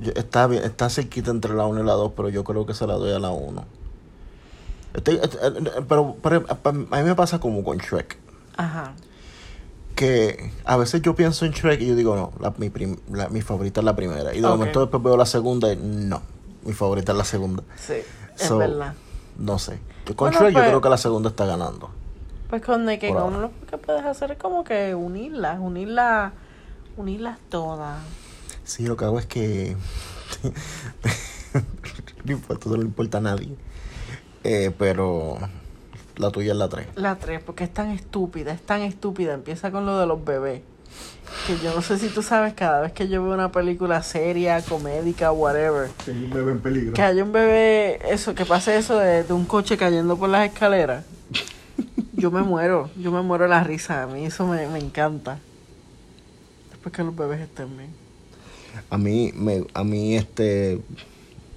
yo- 0.01 0.13
está 0.15 0.47
bien, 0.47 0.63
está 0.65 0.89
cerquita 0.91 1.31
entre 1.31 1.55
la 1.55 1.67
1 1.67 1.81
y 1.83 1.85
la 1.87 1.93
2, 1.95 2.13
pero 2.17 2.29
yo 2.29 2.45
creo 2.45 2.67
que 2.67 2.75
se 2.75 2.87
la 2.87 2.95
doy 2.95 3.13
a 3.13 3.19
la 3.19 3.31
1. 3.31 3.65
Estoy- 4.95 5.17
eh, 5.17 5.21
eh, 5.43 5.71
pero, 5.89 6.17
pero 6.23 6.45
a 6.49 6.97
mí 6.99 7.03
me 7.05 7.15
pasa 7.15 7.39
como 7.39 7.63
con 7.65 7.79
Shrek. 7.79 8.17
Ajá. 8.57 8.93
Que 9.95 10.51
a 10.65 10.77
veces 10.77 11.01
yo 11.03 11.15
pienso 11.15 11.45
en 11.47 11.53
Shrek 11.53 11.81
y 11.81 11.87
yo 11.89 11.95
digo, 11.97 12.17
no, 12.17 12.33
la- 12.41 12.53
mi, 12.59 12.71
prim- 12.71 12.99
la- 13.11 13.29
mi 13.29 13.41
favorita 13.43 13.81
es 13.81 13.85
la 13.85 13.97
primera. 13.97 14.33
Y 14.35 14.41
de 14.41 14.47
momento 14.49 14.81
después 14.81 15.03
veo 15.03 15.17
la 15.17 15.27
segunda 15.27 15.73
y 15.73 15.77
no, 15.77 16.23
mi 16.65 16.73
favorita 16.73 17.13
es 17.13 17.19
la 17.19 17.25
segunda. 17.25 17.63
Sí, 17.77 17.95
es 18.39 18.47
So, 18.47 18.59
verdad. 18.59 18.95
No 19.39 19.59
sé. 19.59 19.79
Con 20.15 20.31
Bueno, 20.31 20.39
Shrek 20.39 20.53
pues- 20.53 20.65
yo 20.65 20.71
creo 20.71 20.81
que 20.81 20.89
la 20.89 20.99
segunda 20.99 21.29
está 21.31 21.47
ganando. 21.47 21.91
Pues 22.49 22.63
con 22.63 22.85
Naked 22.85 23.13
Gun 23.13 23.41
lo 23.43 23.51
que 23.69 23.77
puedes 23.77 24.05
hacer 24.05 24.31
es 24.33 24.39
como 24.39 24.63
que 24.65 24.95
unirlas, 24.95 25.59
unirlas, 25.61 26.33
unirlas 26.97 27.39
todas. 27.49 27.99
Sí, 28.67 28.85
lo 28.85 28.97
que 28.97 29.05
hago 29.05 29.19
es 29.19 29.27
que. 29.27 29.77
no 32.25 32.33
importa, 32.33 32.69
no 32.69 32.77
le 32.77 32.83
importa 32.83 33.19
a 33.19 33.21
nadie. 33.21 33.55
Eh, 34.45 34.73
pero. 34.77 35.39
la 36.17 36.31
tuya 36.31 36.53
es 36.53 36.59
la 36.59 36.69
3. 36.69 36.87
La 36.97 37.15
3, 37.17 37.43
porque 37.45 37.65
es 37.65 37.73
tan 37.73 37.91
estúpida, 37.91 38.53
es 38.53 38.61
tan 38.61 38.83
estúpida. 38.83 39.35
Empieza 39.35 39.71
con 39.71 39.87
lo 39.87 39.99
de 39.99 40.07
los 40.07 40.25
bebés. 40.25 40.63
Que 41.47 41.57
yo 41.59 41.75
no 41.75 41.83
sé 41.83 41.99
si 41.99 42.09
tú 42.09 42.23
sabes, 42.23 42.55
cada 42.55 42.81
vez 42.81 42.93
que 42.93 43.09
yo 43.09 43.23
veo 43.23 43.35
una 43.35 43.53
película 43.53 44.03
seria, 44.03 44.61
comédica, 44.63 45.31
whatever, 45.33 45.91
Que 46.05 46.11
hay 46.13 46.25
un 46.25 46.31
bebé 46.31 46.53
en 46.53 46.61
peligro. 46.61 46.93
que 46.93 47.03
haya 47.03 47.23
un 47.25 47.33
bebé, 47.33 47.99
eso, 48.11 48.35
que 48.35 48.45
pase 48.45 48.77
eso 48.77 48.99
de, 48.99 49.23
de 49.25 49.33
un 49.33 49.45
coche 49.45 49.77
cayendo 49.77 50.17
por 50.17 50.29
las 50.29 50.47
escaleras, 50.49 51.05
yo 52.15 52.31
me 52.31 52.43
muero, 52.43 52.91
yo 52.97 53.11
me 53.13 53.23
muero 53.23 53.45
de 53.45 53.51
la 53.51 53.63
risa. 53.65 54.05
A 54.05 54.07
mí 54.07 54.25
eso 54.25 54.47
me, 54.47 54.67
me 54.69 54.79
encanta. 54.79 55.39
Después 56.71 56.95
que 56.95 57.03
los 57.05 57.15
bebés 57.15 57.41
estén 57.41 57.77
bien. 57.77 58.06
A 58.91 58.99
mí, 58.99 59.33
me, 59.35 59.65
a 59.75 59.83
mí, 59.85 60.15
este, 60.17 60.81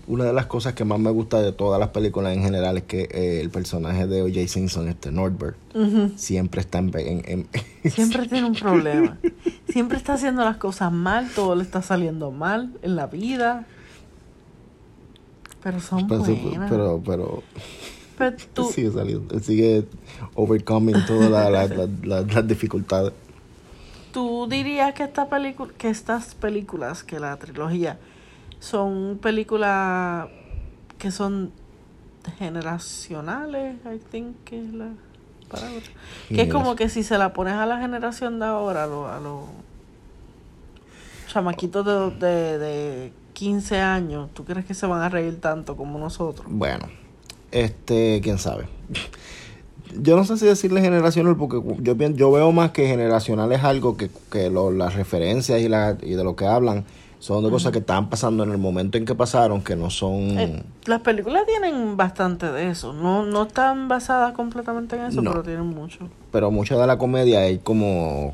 una 0.08 0.24
de 0.26 0.34
las 0.34 0.48
cosas 0.48 0.74
que 0.74 0.84
más 0.84 1.00
me 1.00 1.12
gusta 1.12 1.40
de 1.42 1.52
todas 1.52 1.80
las 1.80 1.90
películas 1.90 2.36
en 2.36 2.42
general 2.44 2.78
es 2.78 2.84
que 2.84 3.04
eh, 3.12 3.40
el 3.42 3.52
personaje 3.52 4.08
de 4.08 4.24
O.J. 4.24 4.48
Simpson, 4.48 4.88
este 4.88 5.12
Nordberg, 5.12 5.56
Ujú. 5.76 6.12
siempre 6.16 6.62
está 6.62 6.80
en, 6.80 6.92
en- 6.96 7.24
en- 7.28 7.48
Siempre 7.92 8.28
tiene 8.28 8.48
un 8.48 8.56
problema. 8.56 9.18
Siempre 9.68 9.98
está 9.98 10.14
haciendo 10.14 10.44
las 10.44 10.58
cosas 10.58 10.92
mal, 10.92 11.30
todo 11.36 11.56
le 11.56 11.62
está 11.64 11.82
saliendo 11.84 12.32
mal 12.32 12.74
en 12.82 12.96
la 12.96 13.06
vida. 13.08 13.68
Pero 15.62 15.80
son 15.80 16.08
pero, 16.08 16.24
buenas. 16.24 16.70
pero, 16.72 17.02
pero 17.06 17.44
Pero 18.18 18.36
tú, 18.54 18.66
sigue 18.74 18.92
saliendo, 18.92 19.40
sigue 19.40 19.86
overcoming 20.36 20.96
todas 21.06 21.30
la- 21.30 21.50
la- 21.52 21.68
la- 21.68 21.90
la- 22.04 22.22
las 22.22 22.48
dificultades. 22.48 23.14
Tú 24.12 24.48
dirías 24.50 24.94
que 24.94 25.04
esta 25.04 25.28
que 25.78 25.90
estas 25.90 26.36
películas, 26.36 27.04
que 27.04 27.20
la 27.20 27.38
trilogía, 27.38 28.00
son 28.60 29.20
películas 29.22 30.28
que 30.98 31.12
son 31.12 31.52
generacionales, 32.38 33.78
I 33.86 34.00
think 34.12 34.36
que 34.44 34.60
es 34.60 34.74
la 34.74 34.90
palabra. 35.50 35.82
Que 36.28 36.42
es 36.42 36.52
como 36.52 36.76
que 36.76 36.90
si 36.90 37.04
se 37.04 37.18
la 37.18 37.34
pones 37.34 37.54
a 37.54 37.66
la 37.66 37.80
generación 37.80 38.40
de 38.40 38.46
ahora, 38.46 38.84
a 38.84 38.88
los 38.88 39.08
a 39.08 39.50
chamaquitos 41.28 41.86
de, 41.86 42.28
de, 42.28 42.58
de 42.58 43.14
15 43.34 43.80
años, 43.80 44.30
¿tú 44.34 44.44
crees 44.44 44.66
que 44.66 44.74
se 44.74 44.86
van 44.86 45.02
a 45.02 45.10
reír 45.10 45.40
tanto 45.40 45.78
como 45.78 46.00
nosotros? 46.00 46.48
Bueno, 46.50 46.88
este, 47.52 48.20
quién 48.22 48.38
sabe. 48.38 48.68
Yo 50.02 50.16
no 50.16 50.24
sé 50.26 50.38
si 50.38 50.46
decirle 50.46 50.82
generacional 50.82 51.36
porque 51.38 51.62
yo, 51.82 51.96
yo 51.96 52.32
veo 52.32 52.52
más 52.52 52.72
que 52.72 52.88
generacional 52.88 53.52
es 53.52 53.64
algo 53.64 53.98
que, 53.98 54.10
que 54.32 54.50
lo- 54.50 54.72
las 54.72 54.96
referencias 54.96 55.62
y, 55.62 55.68
la, 55.70 55.98
y 56.02 56.12
de 56.12 56.24
lo 56.24 56.36
que 56.36 56.46
hablan 56.46 56.86
son 57.20 57.44
de 57.44 57.50
cosas 57.50 57.74
que 57.74 57.80
estaban 57.80 58.10
pasando 58.10 58.44
en 58.46 58.52
el 58.52 58.58
momento 58.58 58.98
en 58.98 59.04
que 59.04 59.14
pasaron 59.14 59.62
que 59.62 59.76
no 59.76 59.90
son... 59.90 60.40
Eh, 60.40 60.64
las 60.86 61.02
películas 61.02 61.44
tienen 61.46 61.98
bastante 61.98 62.50
de 62.50 62.70
eso, 62.70 62.94
no, 62.94 63.26
no 63.26 63.44
están 63.44 63.90
basadas 63.90 64.32
completamente 64.34 64.96
en 64.96 65.02
eso, 65.04 65.22
No. 65.22 65.32
pero 65.32 65.44
tienen 65.44 65.66
mucho. 65.66 66.08
Pero 66.32 66.50
mucha 66.50 66.78
de 66.78 66.88
la 66.88 66.98
comedia 66.98 67.46
es 67.46 67.60
como, 67.60 68.34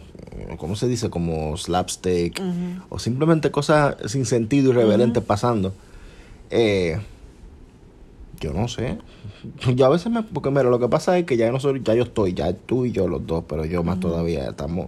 ¿cómo 0.57 0.75
se 0.75 0.87
dice? 0.87 1.09
Como 1.09 1.57
slapstick 1.57 2.39
o 2.89 2.99
simplemente 2.99 3.49
cosas 3.49 3.95
sin 4.05 4.25
sentido, 4.27 4.69
irreverentes 4.71 5.23
pasando. 5.23 5.73
Eh, 6.51 6.99
yo 8.39 8.53
no 8.53 8.67
sé. 8.67 8.97
Yo 9.75 9.85
a 9.85 9.89
veces 9.89 10.11
me... 10.11 10.23
Porque 10.23 10.49
mira, 10.49 10.63
lo 10.63 10.79
que 10.79 10.87
pasa 10.89 11.17
es 11.17 11.25
que 11.25 11.37
ya 11.37 11.51
nosotros, 11.51 11.81
ya 11.83 11.93
yo 11.93 12.03
estoy, 12.03 12.33
ya 12.33 12.53
tú 12.53 12.85
y 12.85 12.91
yo 12.91 13.07
los 13.07 13.25
dos, 13.27 13.43
pero 13.47 13.65
yo 13.65 13.83
más 13.83 13.99
todavía 13.99 14.49
estamos 14.49 14.87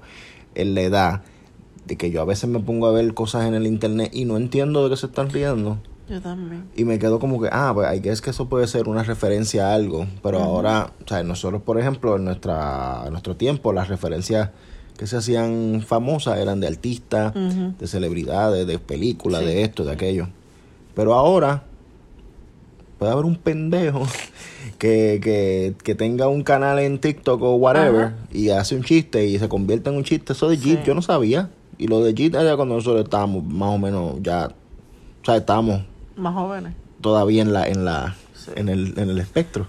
en 0.56 0.74
la 0.76 0.82
edad 0.82 1.22
de 1.86 1.96
que 1.96 2.12
yo 2.12 2.22
a 2.22 2.26
veces 2.26 2.50
me 2.50 2.60
pongo 2.60 2.88
a 2.88 2.92
ver 2.92 3.14
cosas 3.14 3.46
en 3.48 3.54
el 3.54 3.68
internet 3.68 4.10
y 4.14 4.26
no 4.26 4.38
entiendo 4.38 4.84
de 4.84 4.90
qué 4.90 4.98
se 4.98 5.06
están 5.06 5.30
riendo. 5.30 5.78
Yo 6.10 6.22
también. 6.22 6.66
Y 6.76 6.86
me 6.86 7.00
quedo 7.00 7.20
como 7.20 7.42
que, 7.42 7.50
ah, 7.52 7.72
pues 7.74 8.06
es 8.06 8.22
que 8.22 8.30
eso 8.30 8.48
puede 8.48 8.68
ser 8.68 8.88
una 8.88 9.04
referencia 9.04 9.70
a 9.70 9.74
algo. 9.74 10.08
Pero 10.24 10.40
ahora, 10.40 10.92
o 11.04 11.08
sea, 11.08 11.22
nosotros, 11.24 11.62
por 11.62 11.80
ejemplo, 11.80 12.16
en, 12.16 12.26
nuestra, 12.26 13.04
en 13.06 13.12
nuestro 13.12 13.36
tiempo, 13.36 13.74
las 13.74 13.90
referencias 13.90 14.52
que 14.98 15.06
se 15.06 15.18
hacían 15.18 15.84
famosas 15.86 16.40
eran 16.40 16.60
de 16.60 16.68
artistas, 16.68 17.34
de 17.78 17.88
celebridades, 17.88 18.66
de 18.66 18.80
películas, 18.80 19.42
Sí. 19.42 19.48
de 19.48 19.62
esto, 19.64 19.84
de 19.86 19.92
aquello. 19.92 20.30
Pero 20.96 21.14
ahora 21.14 21.64
puede 23.00 23.12
haber 23.12 23.26
un 23.26 23.36
pendejo 23.36 24.04
que, 24.80 25.20
que, 25.24 25.74
que 25.84 25.96
tenga 25.96 26.28
un 26.28 26.44
canal 26.44 26.80
en 26.80 27.00
TikTok 27.00 27.42
o 27.42 27.56
whatever 27.56 28.06
Ajá. 28.06 28.16
y 28.32 28.50
hace 28.50 28.76
un 28.76 28.84
chiste 28.84 29.26
y 29.26 29.38
se 29.40 29.48
convierte 29.50 29.90
en 29.90 29.98
un 29.98 30.04
chiste. 30.04 30.34
Eso 30.34 30.50
de 30.50 30.58
Jeep 30.58 30.80
Sí. 30.82 30.88
yo 30.88 30.94
no 30.96 31.02
sabía. 31.02 31.50
Y 31.78 31.88
lo 31.88 32.04
de 32.04 32.14
Jeep 32.14 32.34
era 32.36 32.56
cuando 32.56 32.76
nosotros 32.76 33.04
estábamos 33.04 33.44
más 33.44 33.70
o 33.70 33.78
menos 33.78 34.16
ya, 34.22 34.48
o 35.22 35.26
sea, 35.26 35.36
estábamos 35.38 35.82
Más 36.16 36.34
jóvenes. 36.34 36.74
todavía 37.02 37.42
en 37.44 37.54
la 37.54 37.68
en 37.68 37.86
la 37.86 38.16
Sí. 38.34 38.52
en 38.56 38.70
el 38.70 38.98
en 38.98 39.10
el 39.10 39.18
espectro 39.20 39.68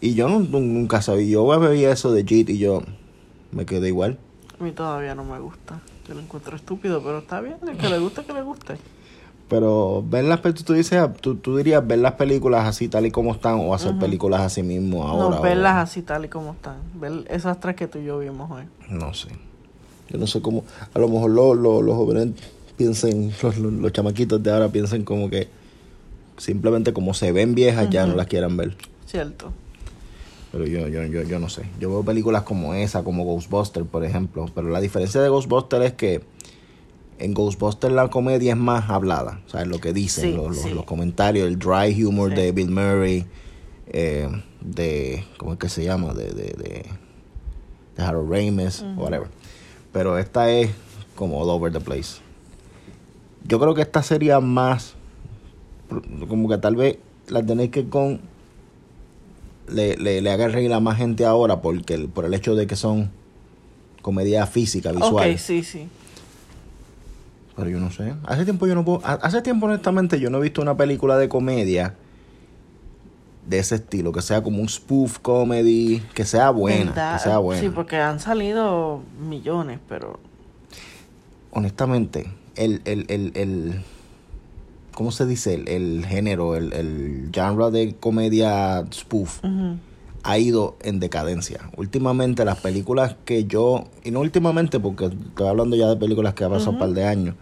y 0.00 0.14
yo 0.14 0.28
no, 0.28 0.40
nunca 0.40 1.02
sabía 1.02 1.26
yo 1.26 1.46
veía 1.60 1.92
eso 1.92 2.12
de 2.12 2.24
JIT 2.24 2.50
y 2.50 2.58
yo 2.58 2.82
me 3.52 3.66
quedé 3.66 3.88
igual 3.88 4.16
A 4.58 4.64
mí 4.64 4.72
todavía 4.72 5.14
no 5.14 5.24
me 5.24 5.38
gusta. 5.38 5.80
Yo 6.08 6.14
lo 6.14 6.20
encuentro 6.20 6.56
estúpido, 6.56 7.02
pero 7.02 7.18
está 7.18 7.40
bien. 7.40 7.56
El 7.68 7.76
que 7.76 7.88
le 7.88 7.98
guste, 7.98 8.24
que 8.24 8.32
le 8.32 8.42
guste. 8.42 8.74
Pero 9.50 10.02
ver 10.08 10.24
las 10.24 10.40
tú 10.40 10.72
dices 10.72 11.02
tú, 11.20 11.34
tú 11.34 11.56
dirías 11.58 11.86
ver 11.86 11.98
las 11.98 12.12
películas 12.12 12.66
así 12.66 12.88
tal 12.88 13.04
y 13.04 13.10
como 13.10 13.32
están 13.32 13.56
o 13.60 13.74
hacer 13.74 13.98
películas 13.98 14.40
así 14.40 14.62
mismo 14.62 15.06
ahora 15.06 15.36
no, 15.36 15.42
verlas 15.42 15.76
así 15.76 16.00
tal 16.00 16.24
y 16.24 16.28
como 16.28 16.52
están. 16.52 16.76
Ver 16.94 17.24
esas 17.28 17.60
tres 17.60 17.76
que 17.76 17.86
tú 17.88 17.98
y 17.98 18.04
yo 18.04 18.18
vimos 18.20 18.50
hoy. 18.50 18.62
no 18.88 19.12
sé 19.12 19.28
yo 20.08 20.18
no 20.18 20.26
sé 20.26 20.40
cómo 20.40 20.64
a 20.94 20.98
lo 20.98 21.08
mejor 21.08 21.30
lo- 21.30 21.54
lo- 21.54 21.82
los 21.82 21.94
jóvenes 21.96 22.28
piensen 22.76 23.32
los, 23.42 23.58
los, 23.58 23.72
los 23.72 23.92
chamaquitos 23.92 24.42
de 24.42 24.50
ahora 24.52 24.68
piensen 24.70 25.04
como 25.04 25.28
que 25.28 25.48
simplemente 26.38 26.92
como 26.92 27.12
se 27.12 27.32
ven 27.32 27.54
viejas 27.54 27.90
ya 27.90 28.06
no 28.06 28.14
las 28.14 28.26
quieran 28.26 28.56
ver 28.56 28.74
Cierto. 29.06 29.52
Pero 30.52 30.66
yo, 30.66 30.88
yo, 30.88 31.04
yo, 31.04 31.22
yo 31.22 31.38
no 31.38 31.48
sé. 31.48 31.62
Yo 31.78 31.90
veo 31.90 32.02
películas 32.04 32.42
como 32.42 32.74
esa, 32.74 33.04
como 33.04 33.24
Ghostbusters, 33.24 33.86
por 33.86 34.04
ejemplo. 34.04 34.46
Pero 34.52 34.68
la 34.68 34.80
diferencia 34.80 35.20
de 35.20 35.28
Ghostbusters 35.28 35.84
es 35.86 35.92
que 35.92 36.22
en 37.20 37.34
Ghostbusters 37.34 37.92
la 37.94 38.08
comedia 38.08 38.52
es 38.52 38.58
más 38.58 38.88
hablada. 38.90 39.40
O 39.46 39.50
sea, 39.50 39.64
lo 39.64 39.78
que 39.78 39.92
dicen, 39.92 40.30
Sí, 40.30 40.36
los, 40.36 40.48
los- 40.48 40.58
sí. 40.58 40.70
los 40.70 40.84
comentarios, 40.84 41.46
el 41.46 41.58
dry 41.58 42.02
humor 42.04 42.30
Sí. 42.30 42.36
de 42.36 42.52
Bill 42.52 42.70
Murray, 42.70 43.26
eh, 43.88 44.28
de, 44.60 45.24
¿cómo 45.36 45.52
es 45.52 45.58
que 45.58 45.68
se 45.68 45.84
llama? 45.84 46.14
De, 46.14 46.24
de, 46.30 46.52
de, 46.54 46.86
de 47.96 48.02
Harold 48.02 48.30
Ramis, 48.32 48.84
whatever. 48.96 49.28
Pero 49.92 50.18
esta 50.18 50.50
es 50.50 50.70
como 51.14 51.40
all 51.40 51.50
over 51.50 51.72
the 51.72 51.80
place. 51.80 52.20
Yo 53.46 53.58
creo 53.58 53.74
que 53.74 53.82
esta 53.82 54.02
sería 54.02 54.40
más, 54.40 54.94
como 56.28 56.48
que 56.48 56.58
tal 56.58 56.76
vez 56.76 56.98
la 57.28 57.44
tenéis 57.44 57.70
que 57.70 57.88
con 57.88 58.20
le, 59.68 59.96
le, 59.96 60.20
le 60.20 60.30
haga 60.30 60.48
reír 60.48 60.72
a 60.72 60.80
más 60.80 60.96
gente 60.98 61.24
ahora 61.24 61.60
porque 61.62 61.94
el- 61.94 62.08
por 62.08 62.24
el 62.24 62.34
hecho 62.34 62.54
de 62.54 62.66
que 62.66 62.76
son 62.76 63.10
comedia 64.02 64.46
física, 64.46 64.92
visual. 64.92 65.30
Ok, 65.32 65.36
sí, 65.38 65.62
sí. 65.62 65.88
Pero 67.60 67.70
yo 67.70 67.78
no 67.78 67.90
sé. 67.92 68.14
Hace 68.24 68.44
tiempo 68.44 68.66
yo 68.66 68.74
no 68.74 68.84
puedo. 68.84 69.00
ha- 69.04 69.12
Hace 69.22 69.40
tiempo, 69.42 69.66
honestamente, 69.66 70.18
yo 70.18 70.30
no 70.30 70.38
he 70.38 70.40
visto 70.40 70.60
una 70.62 70.76
película 70.76 71.16
de 71.18 71.28
comedia 71.28 71.94
de 73.46 73.58
ese 73.58 73.74
estilo, 73.76 74.12
que 74.12 74.22
sea 74.22 74.42
como 74.42 74.60
un 74.60 74.68
spoof 74.68 75.18
comedy, 75.18 76.02
que 76.14 76.24
sea 76.24 76.50
buena, 76.50 76.86
¿Verdad? 76.92 77.12
que 77.14 77.18
sea 77.22 77.38
buena. 77.38 77.60
Sí, 77.60 77.68
porque 77.68 77.96
han 77.96 78.18
salido 78.20 79.02
millones, 79.28 79.78
pero 79.88 80.18
Honestamente, 81.52 82.30
el, 82.54 82.80
el, 82.84 83.06
el, 83.08 83.32
el 83.34 83.80
¿cómo 84.94 85.10
se 85.10 85.26
dice? 85.26 85.54
El, 85.54 85.68
el 85.68 86.06
género, 86.06 86.54
el, 86.54 86.72
el 86.72 87.30
genre 87.32 87.70
de 87.72 87.94
comedia 87.96 88.84
spoof 88.92 89.40
ha 90.22 90.38
ido 90.38 90.76
en 90.82 91.00
decadencia. 91.00 91.58
Últimamente 91.76 92.44
las 92.44 92.60
películas 92.60 93.16
que 93.24 93.46
yo, 93.46 93.84
y 94.04 94.10
no 94.12 94.20
últimamente 94.20 94.78
porque 94.78 95.06
estoy 95.06 95.48
hablando 95.48 95.74
ya 95.76 95.88
de 95.88 95.96
películas 95.96 96.34
que 96.34 96.44
ha 96.44 96.48
pasado 96.48 96.70
un 96.72 96.78
par 96.78 96.90
de 96.90 97.04
años, 97.04 97.34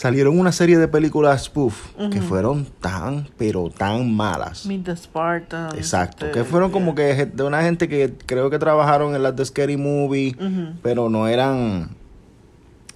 salieron 0.00 0.38
una 0.40 0.50
serie 0.50 0.78
de 0.78 0.88
películas 0.88 1.44
spoof 1.44 1.94
que 2.10 2.22
fueron 2.22 2.64
tan, 2.80 3.28
pero 3.36 3.68
tan 3.68 4.10
malas. 4.16 4.64
Meet 4.64 4.84
the 4.84 4.96
Spartans. 4.96 5.74
Exacto, 5.74 6.24
este, 6.24 6.38
que 6.38 6.44
fueron 6.44 6.70
como 6.70 6.94
que 6.94 7.26
de 7.26 7.42
una 7.42 7.62
gente 7.62 7.86
que 7.86 8.14
creo 8.24 8.48
que 8.48 8.58
trabajaron 8.58 9.14
en 9.14 9.22
las 9.22 9.36
de 9.36 9.44
Scary 9.44 9.76
Movie, 9.76 10.34
pero 10.82 11.10
no 11.10 11.28
eran, 11.28 11.90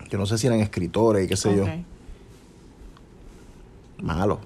yo 0.08 0.16
no 0.16 0.24
sé 0.24 0.38
si 0.38 0.46
eran 0.46 0.60
escritores 0.60 1.26
y 1.26 1.28
qué 1.28 1.36
sé 1.36 1.54
yo, 1.54 1.64
malo. 4.00 4.40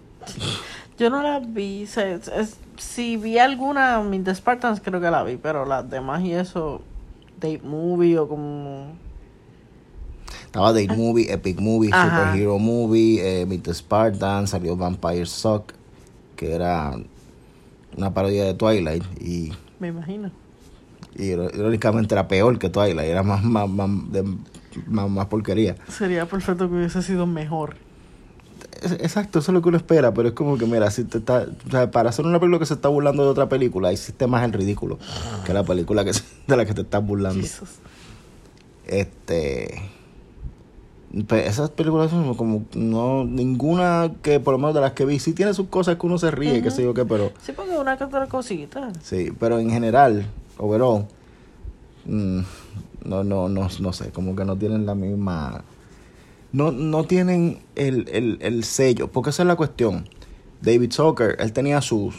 Yo 0.99 1.11
no 1.11 1.23
las 1.23 1.53
vi. 1.53 1.87
se- 1.87 2.15
es- 2.15 2.57
si 2.77 3.17
vi 3.17 3.38
alguna, 3.38 4.00
Meet 4.03 4.25
the 4.25 4.35
Spartans 4.35 4.81
creo 4.81 5.00
que 5.00 5.11
la 5.11 5.23
vi, 5.23 5.37
pero 5.37 5.65
las 5.65 5.88
demás 5.88 6.23
y 6.23 6.33
eso, 6.33 6.83
Date 7.41 7.61
Movie 7.62 8.19
o 8.19 8.29
como... 8.29 8.93
Estaba 10.49 10.73
Date 10.73 10.97
Movie, 10.97 11.31
Epic 11.33 11.61
Movie. 11.61 11.90
Ajá. 11.93 12.09
Superhero 12.26 12.59
Movie, 12.59 13.21
eh, 13.43 13.47
Meet 13.47 13.62
the 13.64 13.75
Spartan, 13.75 14.47
salió 14.49 14.76
Vampire 14.76 15.26
Suck, 15.26 15.73
que 16.37 16.52
era 16.55 16.99
una 17.97 18.14
parodia 18.14 18.45
de 18.45 18.55
Twilight 18.55 19.05
y, 19.21 19.52
Me 19.78 19.88
imagino. 19.88 20.31
y 21.17 21.25
iró- 21.33 21.50
irónicamente 21.55 22.14
era 22.14 22.28
peor 22.28 22.59
que 22.59 22.71
Twilight, 22.71 23.11
era 23.11 23.23
más, 23.23 23.45
más, 23.45 23.69
más, 23.69 23.88
de- 24.11 24.25
más, 24.87 25.11
más 25.11 25.26
porquería. 25.26 25.76
Sería 25.88 26.26
perfecto 26.26 26.69
que 26.69 26.76
hubiese 26.76 27.02
sido 27.02 27.26
mejor. 27.26 27.76
exacto, 28.83 29.40
eso 29.40 29.50
es 29.50 29.55
lo 29.55 29.61
que 29.61 29.69
uno 29.69 29.76
espera, 29.76 30.14
pero 30.14 30.28
es 30.28 30.35
como 30.35 30.57
que, 30.57 30.64
mira, 30.64 30.90
si 30.90 31.05
te 31.05 31.19
está, 31.19 31.47
o 31.67 31.71
sea, 31.71 31.90
para 31.90 32.09
hacer 32.11 32.25
una 32.25 32.38
película 32.40 32.59
que 32.61 32.67
se 32.67 32.75
está 32.75 32.88
burlando 32.88 33.23
de 33.25 33.28
otra 33.31 33.49
película, 33.50 33.93
hiciste 33.93 34.26
más 34.26 34.45
el 34.45 34.52
ridículo 34.55 34.99
que 35.45 35.52
la 35.52 35.62
película 35.64 36.05
que 36.05 36.12
de 36.47 36.57
la 36.57 36.64
que 36.64 36.73
te 36.75 36.81
estás 36.83 37.05
burlando. 37.05 37.40
Jesus. 37.43 37.69
Este. 38.87 39.83
Pues, 41.27 41.47
esas 41.47 41.71
películas 41.71 42.11
son 42.11 42.35
como 42.35 42.65
no 42.75 43.25
ninguna 43.25 44.12
que 44.23 44.41
por 44.41 44.53
lo 44.53 44.59
menos 44.59 44.75
de 44.75 44.81
las 44.81 44.93
que 44.93 45.05
vi 45.05 45.19
sí 45.19 45.33
tiene 45.33 45.55
sus 45.55 45.69
cosas 45.69 45.97
que 45.97 46.07
uno 46.07 46.19
se 46.19 46.31
ríe, 46.31 46.62
qué 46.62 46.71
sé 46.71 46.83
yo 46.83 46.93
qué, 46.95 47.05
pero 47.05 47.33
Sí, 47.43 47.53
porque 47.53 47.77
una 47.77 47.97
que 47.97 48.05
otra 48.05 48.27
cosita. 48.27 48.91
sí, 49.03 49.33
pero 49.38 49.59
en 49.59 49.71
general, 49.71 50.27
overall 50.59 51.07
mm, 52.07 52.41
no 53.05 53.25
no 53.25 53.49
no 53.49 53.69
no 53.81 53.93
sé, 53.93 54.11
como 54.11 54.37
que 54.37 54.45
no 54.45 54.57
tienen 54.57 54.85
la 54.87 54.95
misma 54.95 55.65
no 56.53 56.73
no 56.73 57.05
tienen 57.05 57.59
el, 57.75 58.09
el, 58.11 58.38
el 58.41 58.65
sello, 58.65 59.09
porque 59.09 59.31
esa 59.31 59.43
es 59.43 59.47
la 59.47 59.57
cuestión. 59.57 60.09
David 60.61 60.91
Zucker, 60.93 61.37
él 61.38 61.53
tenía 61.53 61.81
sus 61.81 62.15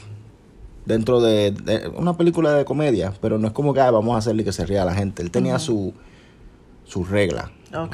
dentro 0.86 1.20
de, 1.22 1.52
de 1.52 1.88
una 1.96 2.16
película 2.18 2.54
de 2.54 2.64
comedia, 2.66 3.14
pero 3.22 3.38
no 3.38 3.48
es 3.48 3.54
como 3.54 3.74
que 3.74 3.82
"Ah, 3.82 3.92
vamos 3.92 4.16
a 4.16 4.20
hacerle 4.20 4.44
que 4.44 4.52
se 4.54 4.66
ría 4.66 4.82
a 4.84 4.86
la 4.86 4.94
gente. 4.96 5.22
Él 5.22 5.30
tenía 5.30 5.60
su 5.60 5.94
sus 6.90 7.10
reglas, 7.10 7.50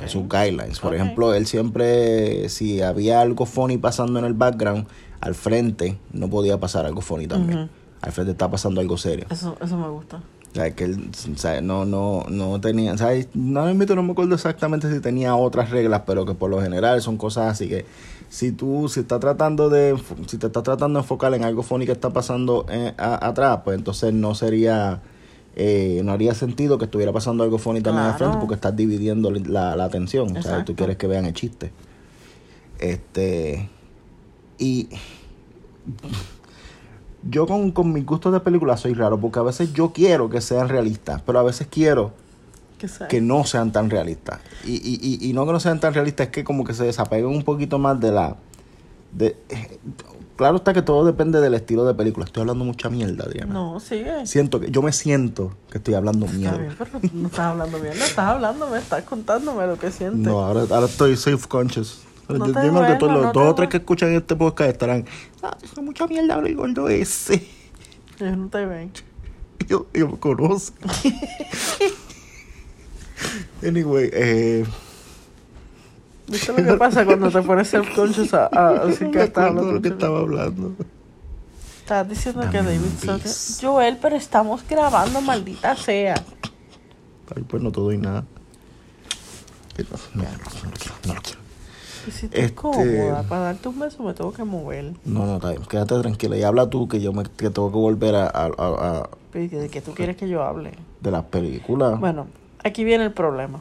sus 0.07 0.23
guidelines. 0.29 0.79
Por 0.79 0.93
ejemplo, 0.95 1.33
él 1.33 1.45
siempre, 1.45 2.47
si 2.49 2.81
había 2.81 3.21
algo 3.21 3.45
funny 3.45 3.77
pasando 3.77 4.19
en 4.19 4.25
el 4.25 4.33
background, 4.33 4.87
al 5.21 5.35
frente 5.35 5.97
no 6.13 6.29
podía 6.29 6.57
pasar 6.59 6.85
algo 6.85 7.01
funny 7.01 7.27
también. 7.27 7.69
Al 8.01 8.11
frente 8.11 8.31
está 8.31 8.49
pasando 8.49 8.81
algo 8.81 8.97
serio. 8.97 9.25
Eso, 9.29 9.57
eso 9.61 9.77
me 9.77 9.89
gusta. 9.89 10.17
O 10.17 10.55
sea, 10.55 10.71
que 10.73 10.85
él 10.85 11.09
sea, 11.35 11.59
no, 11.59 11.83
no, 11.83 12.23
no 12.29 12.61
tenía, 12.61 12.97
¿sabes? 12.97 13.27
No, 13.33 13.65
no 13.73 14.03
me 14.03 14.11
acuerdo 14.13 14.35
exactamente 14.35 14.89
si 14.93 15.01
tenía 15.01 15.35
otras 15.35 15.69
reglas, 15.71 16.03
pero 16.05 16.25
que 16.25 16.33
por 16.33 16.49
lo 16.49 16.61
general 16.61 17.01
son 17.01 17.17
cosas 17.17 17.51
así 17.51 17.67
que 17.67 17.85
si 18.29 18.53
tú, 18.53 18.87
si 18.87 19.01
estás 19.01 19.19
tratando 19.19 19.69
de, 19.69 19.97
si 20.27 20.37
te 20.37 20.47
estás 20.47 20.63
tratando 20.63 20.99
de 20.99 21.03
enfocar 21.03 21.33
en 21.33 21.43
algo 21.43 21.61
funny 21.63 21.85
que 21.85 21.91
está 21.91 22.11
pasando 22.11 22.65
eh, 22.69 22.93
a- 22.97 23.27
atrás, 23.27 23.59
pues 23.65 23.77
entonces 23.77 24.13
no 24.13 24.33
sería, 24.35 25.01
eh, 25.55 26.01
no 26.03 26.11
haría 26.11 26.33
sentido 26.33 26.77
que 26.77 26.85
estuviera 26.85 27.11
pasando 27.13 27.43
algo 27.43 27.57
funny 27.57 27.81
también 27.81 28.03
Claro. 28.05 28.17
frente 28.17 28.37
porque 28.39 28.55
estás 28.55 28.75
dividiendo 28.75 29.31
la, 29.31 29.75
la 29.75 29.85
atención, 29.85 30.35
o 30.35 30.41
sea, 30.41 30.65
tú 30.65 30.75
quieres 30.75 30.97
que 30.97 31.07
vean 31.07 31.25
el 31.25 31.33
chiste. 31.33 31.71
Este, 32.79 33.69
y 34.57 34.89
yo 37.23 37.47
con, 37.47 37.71
con 37.71 37.91
mis 37.93 38.05
gustos 38.05 38.33
de 38.33 38.39
película 38.39 38.77
soy 38.77 38.93
raro, 38.93 39.19
porque 39.19 39.39
a 39.39 39.43
veces 39.43 39.73
yo 39.73 39.93
quiero 39.93 40.29
que 40.29 40.41
sean 40.41 40.69
realistas, 40.69 41.21
pero 41.25 41.39
a 41.39 41.43
veces 41.43 41.67
quiero 41.69 42.13
Que 43.07 43.21
no 43.21 43.45
sean 43.45 43.71
tan 43.71 43.89
realistas. 43.89 44.41
Y, 44.65 44.73
y, 44.73 44.99
y, 45.01 45.29
y 45.29 45.33
no 45.33 45.45
que 45.45 45.53
no 45.53 45.59
sean 45.61 45.79
tan 45.79 45.93
realistas, 45.93 46.27
es 46.27 46.33
que 46.33 46.43
como 46.43 46.65
que 46.65 46.73
se 46.73 46.83
desapeguen 46.83 47.27
un 47.27 47.43
poquito 47.43 47.79
más 47.79 47.99
de 47.99 48.11
la... 48.11 48.35
De, 49.13 49.37
claro 50.35 50.57
está 50.57 50.73
que 50.73 50.81
todo 50.81 51.05
depende 51.05 51.41
del 51.41 51.53
estilo 51.53 51.85
de 51.85 51.93
película. 51.93 52.25
Estoy 52.25 52.41
hablando 52.41 52.65
mucha 52.65 52.89
mierda, 52.89 53.27
Diana. 53.31 53.53
No, 53.53 53.79
sigue. 53.79 54.25
Siento 54.25 54.59
que, 54.59 54.71
yo 54.71 54.81
me 54.81 54.91
siento 54.91 55.55
que 55.71 55.77
estoy 55.77 55.93
hablando 55.93 56.25
Está 56.25 56.37
mierda. 56.37 56.57
bien, 56.57 56.75
pero 56.77 56.91
no 57.13 57.27
estás 57.27 57.39
hablando. 57.39 57.77
No 57.77 57.85
estás 57.85 58.17
hablando, 58.17 58.69
me 58.69 58.77
estás 58.77 59.03
contándome 59.03 59.67
lo 59.67 59.77
que 59.77 59.91
sientes. 59.91 60.19
No, 60.19 60.41
ahora, 60.41 60.61
ahora 60.69 60.85
estoy 60.85 61.15
self-conscious. 61.15 62.01
No 62.27 62.47
yo 62.47 62.87
que 62.87 62.95
todos 62.95 63.13
los 63.13 63.33
dos 63.33 63.51
o 63.51 63.55
tres 63.55 63.69
que 63.69 63.77
escuchan 63.77 64.13
este 64.13 64.35
podcast 64.35 64.71
estarán... 64.71 65.05
Ah, 65.43 65.55
es 65.61 65.77
mucha 65.77 66.07
mierda 66.07 66.35
habla 66.35 66.49
el 66.49 66.55
gordo 66.55 66.89
ese. 66.89 67.47
Ellos 68.19 68.37
no 68.37 68.49
te 68.49 68.65
ven. 68.65 68.91
Yo, 69.67 69.85
yo 69.93 70.07
me 70.07 70.17
conozco. 70.17 70.75
anyway, 73.63 74.09
eh... 74.11 74.65
¿Viste 76.27 76.51
lo 76.53 76.71
que 76.71 76.77
pasa 76.77 77.05
cuando 77.05 77.29
te 77.29 77.41
pones 77.41 77.67
self-conscious 77.73 78.33
a, 78.33 78.47
a, 78.51 78.67
a 78.69 78.85
decir 78.85 79.07
no 79.07 79.11
que 79.11 79.23
estás 79.23 79.45
hablando? 79.45 79.71
lo 79.73 79.81
que 79.81 79.87
estaba 79.89 80.19
hablando. 80.19 80.71
Estás 81.79 82.09
diciendo 82.09 82.41
que 82.49 82.57
David 82.63 82.79
bis. 83.03 83.59
Joel, 83.61 83.97
pero 84.01 84.15
estamos 84.15 84.63
grabando, 84.67 85.21
maldita 85.21 85.75
sea. 85.75 86.15
Ay, 87.35 87.43
pues 87.47 87.61
no 87.61 87.71
te 87.71 87.79
doy 87.79 87.97
nada. 87.99 88.23
No, 89.77 90.23
no, 90.23 90.23
no 90.23 90.29
lo 90.33 90.71
quiero, 90.71 90.95
no 91.07 91.13
lo 91.13 91.21
quiero. 91.21 91.39
Y 92.07 92.11
si 92.11 92.25
estoy 92.27 92.41
Este- 92.41 92.55
cómoda, 92.55 93.23
para 93.23 93.41
darte 93.41 93.67
un 93.67 93.79
beso 93.79 94.03
me 94.03 94.13
tengo 94.13 94.31
que 94.33 94.43
mover. 94.43 94.93
No, 95.05 95.25
no, 95.25 95.35
está 95.35 95.49
bien. 95.49 95.63
Quédate 95.65 95.99
tranquila 95.99 96.37
y 96.37 96.43
habla 96.43 96.69
tú 96.69 96.87
que 96.87 96.99
yo 97.01 97.13
me 97.13 97.23
que 97.23 97.49
tengo 97.49 97.69
que 97.71 97.77
volver 97.77 98.15
a, 98.15 98.25
a- 98.27 98.45
a- 98.57 98.99
a- 99.01 99.09
Pero, 99.31 99.59
¿De 99.59 99.69
qué 99.69 99.81
tú 99.81 99.93
quieres 99.93 100.15
que 100.17 100.27
yo 100.29 100.43
hable? 100.43 100.71
de 101.01 101.11
las 101.11 101.23
películas. 101.25 101.99
Bueno, 101.99 102.27
aquí 102.63 102.83
viene 102.83 103.03
el 103.05 103.11
problema. 103.11 103.59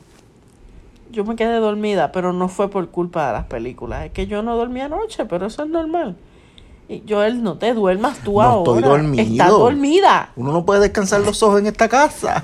Yo 1.14 1.24
me 1.24 1.36
quedé 1.36 1.58
dormida, 1.60 2.10
pero 2.12 2.32
no 2.32 2.48
fue 2.48 2.68
por 2.68 2.88
culpa 2.90 3.28
de 3.28 3.32
las 3.34 3.44
películas. 3.44 4.04
Es 4.06 4.12
que 4.12 4.26
yo 4.26 4.42
no 4.42 4.56
dormí 4.56 4.80
anoche, 4.80 5.24
pero 5.26 5.46
eso 5.46 5.62
es 5.62 5.70
normal. 5.70 6.16
Y 6.88 7.02
Joel, 7.08 7.42
no 7.42 7.56
te 7.56 7.72
duermas 7.72 8.18
tú 8.18 8.34
No 8.34 8.42
ahora. 8.42 8.72
estoy 8.78 8.82
dormido. 8.90 9.22
Estás 9.22 9.50
dormida. 9.50 10.32
Uno 10.36 10.52
no 10.52 10.64
puede 10.66 10.80
descansar 10.80 11.20
los 11.20 11.42
ojos 11.42 11.60
en 11.60 11.68
esta 11.68 11.88
casa. 11.88 12.42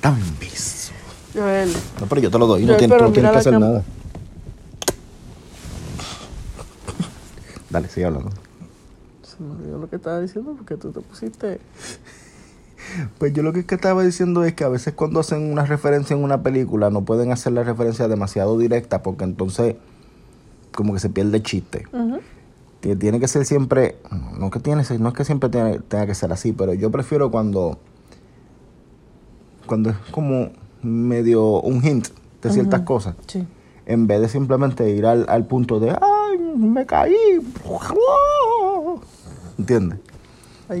Dame 0.00 0.22
un 0.22 0.38
beso. 0.38 0.92
Joel, 1.34 1.72
No, 2.00 2.06
pero 2.06 2.20
yo 2.22 2.30
te 2.30 2.38
lo 2.38 2.46
doy. 2.46 2.64
No, 2.64 2.76
tienes, 2.76 3.00
no 3.00 3.10
tienes 3.12 3.32
que 3.32 3.38
hacer 3.38 3.58
nada. 3.58 3.82
Dale, 7.70 7.88
sigue 7.88 8.06
hablando. 8.06 8.30
se 9.22 9.42
me 9.42 9.52
olvidó 9.52 9.78
lo 9.78 9.88
que 9.88 9.96
estaba 9.96 10.20
diciendo 10.20 10.54
porque 10.56 10.76
tú 10.76 10.90
te 10.90 11.00
pusiste. 11.00 11.60
Pues 13.18 13.32
yo 13.32 13.42
lo 13.42 13.52
que, 13.52 13.64
que 13.66 13.74
estaba 13.74 14.02
diciendo 14.02 14.44
es 14.44 14.54
que 14.54 14.64
a 14.64 14.68
veces 14.68 14.94
cuando 14.94 15.20
hacen 15.20 15.50
una 15.52 15.64
referencia 15.66 16.16
en 16.16 16.24
una 16.24 16.42
película 16.42 16.90
no 16.90 17.04
pueden 17.04 17.32
hacer 17.32 17.52
la 17.52 17.62
referencia 17.62 18.08
demasiado 18.08 18.58
directa 18.58 19.02
porque 19.02 19.24
entonces 19.24 19.76
como 20.72 20.94
que 20.94 21.00
se 21.00 21.10
pierde 21.10 21.38
el 21.38 21.42
chiste. 21.42 21.86
Que 22.80 22.96
tiene 22.96 23.20
que 23.20 23.28
ser 23.28 23.44
siempre, 23.44 23.96
no 24.38 24.50
que 24.50 24.60
tiene, 24.60 24.82
no 24.98 25.08
es 25.08 25.14
que 25.14 25.24
siempre 25.24 25.50
tiene- 25.50 25.78
tenga 25.80 26.06
que 26.06 26.14
ser 26.14 26.32
así, 26.32 26.52
pero 26.52 26.72
yo 26.74 26.90
prefiero 26.90 27.30
cuando 27.30 27.78
cuando 29.66 29.90
es 29.90 29.96
como 30.10 30.50
medio 30.82 31.60
un 31.60 31.84
hint 31.84 32.08
de 32.42 32.50
ciertas 32.50 32.80
cosas, 32.82 33.14
Sí. 33.26 33.46
en 33.86 34.06
vez 34.06 34.20
de 34.20 34.28
simplemente 34.28 34.88
ir 34.90 35.06
al, 35.06 35.26
al 35.28 35.46
punto 35.46 35.78
de 35.78 35.90
ay 35.90 36.38
me 36.56 36.86
caí, 36.86 37.14
¿entiendes? 39.58 39.98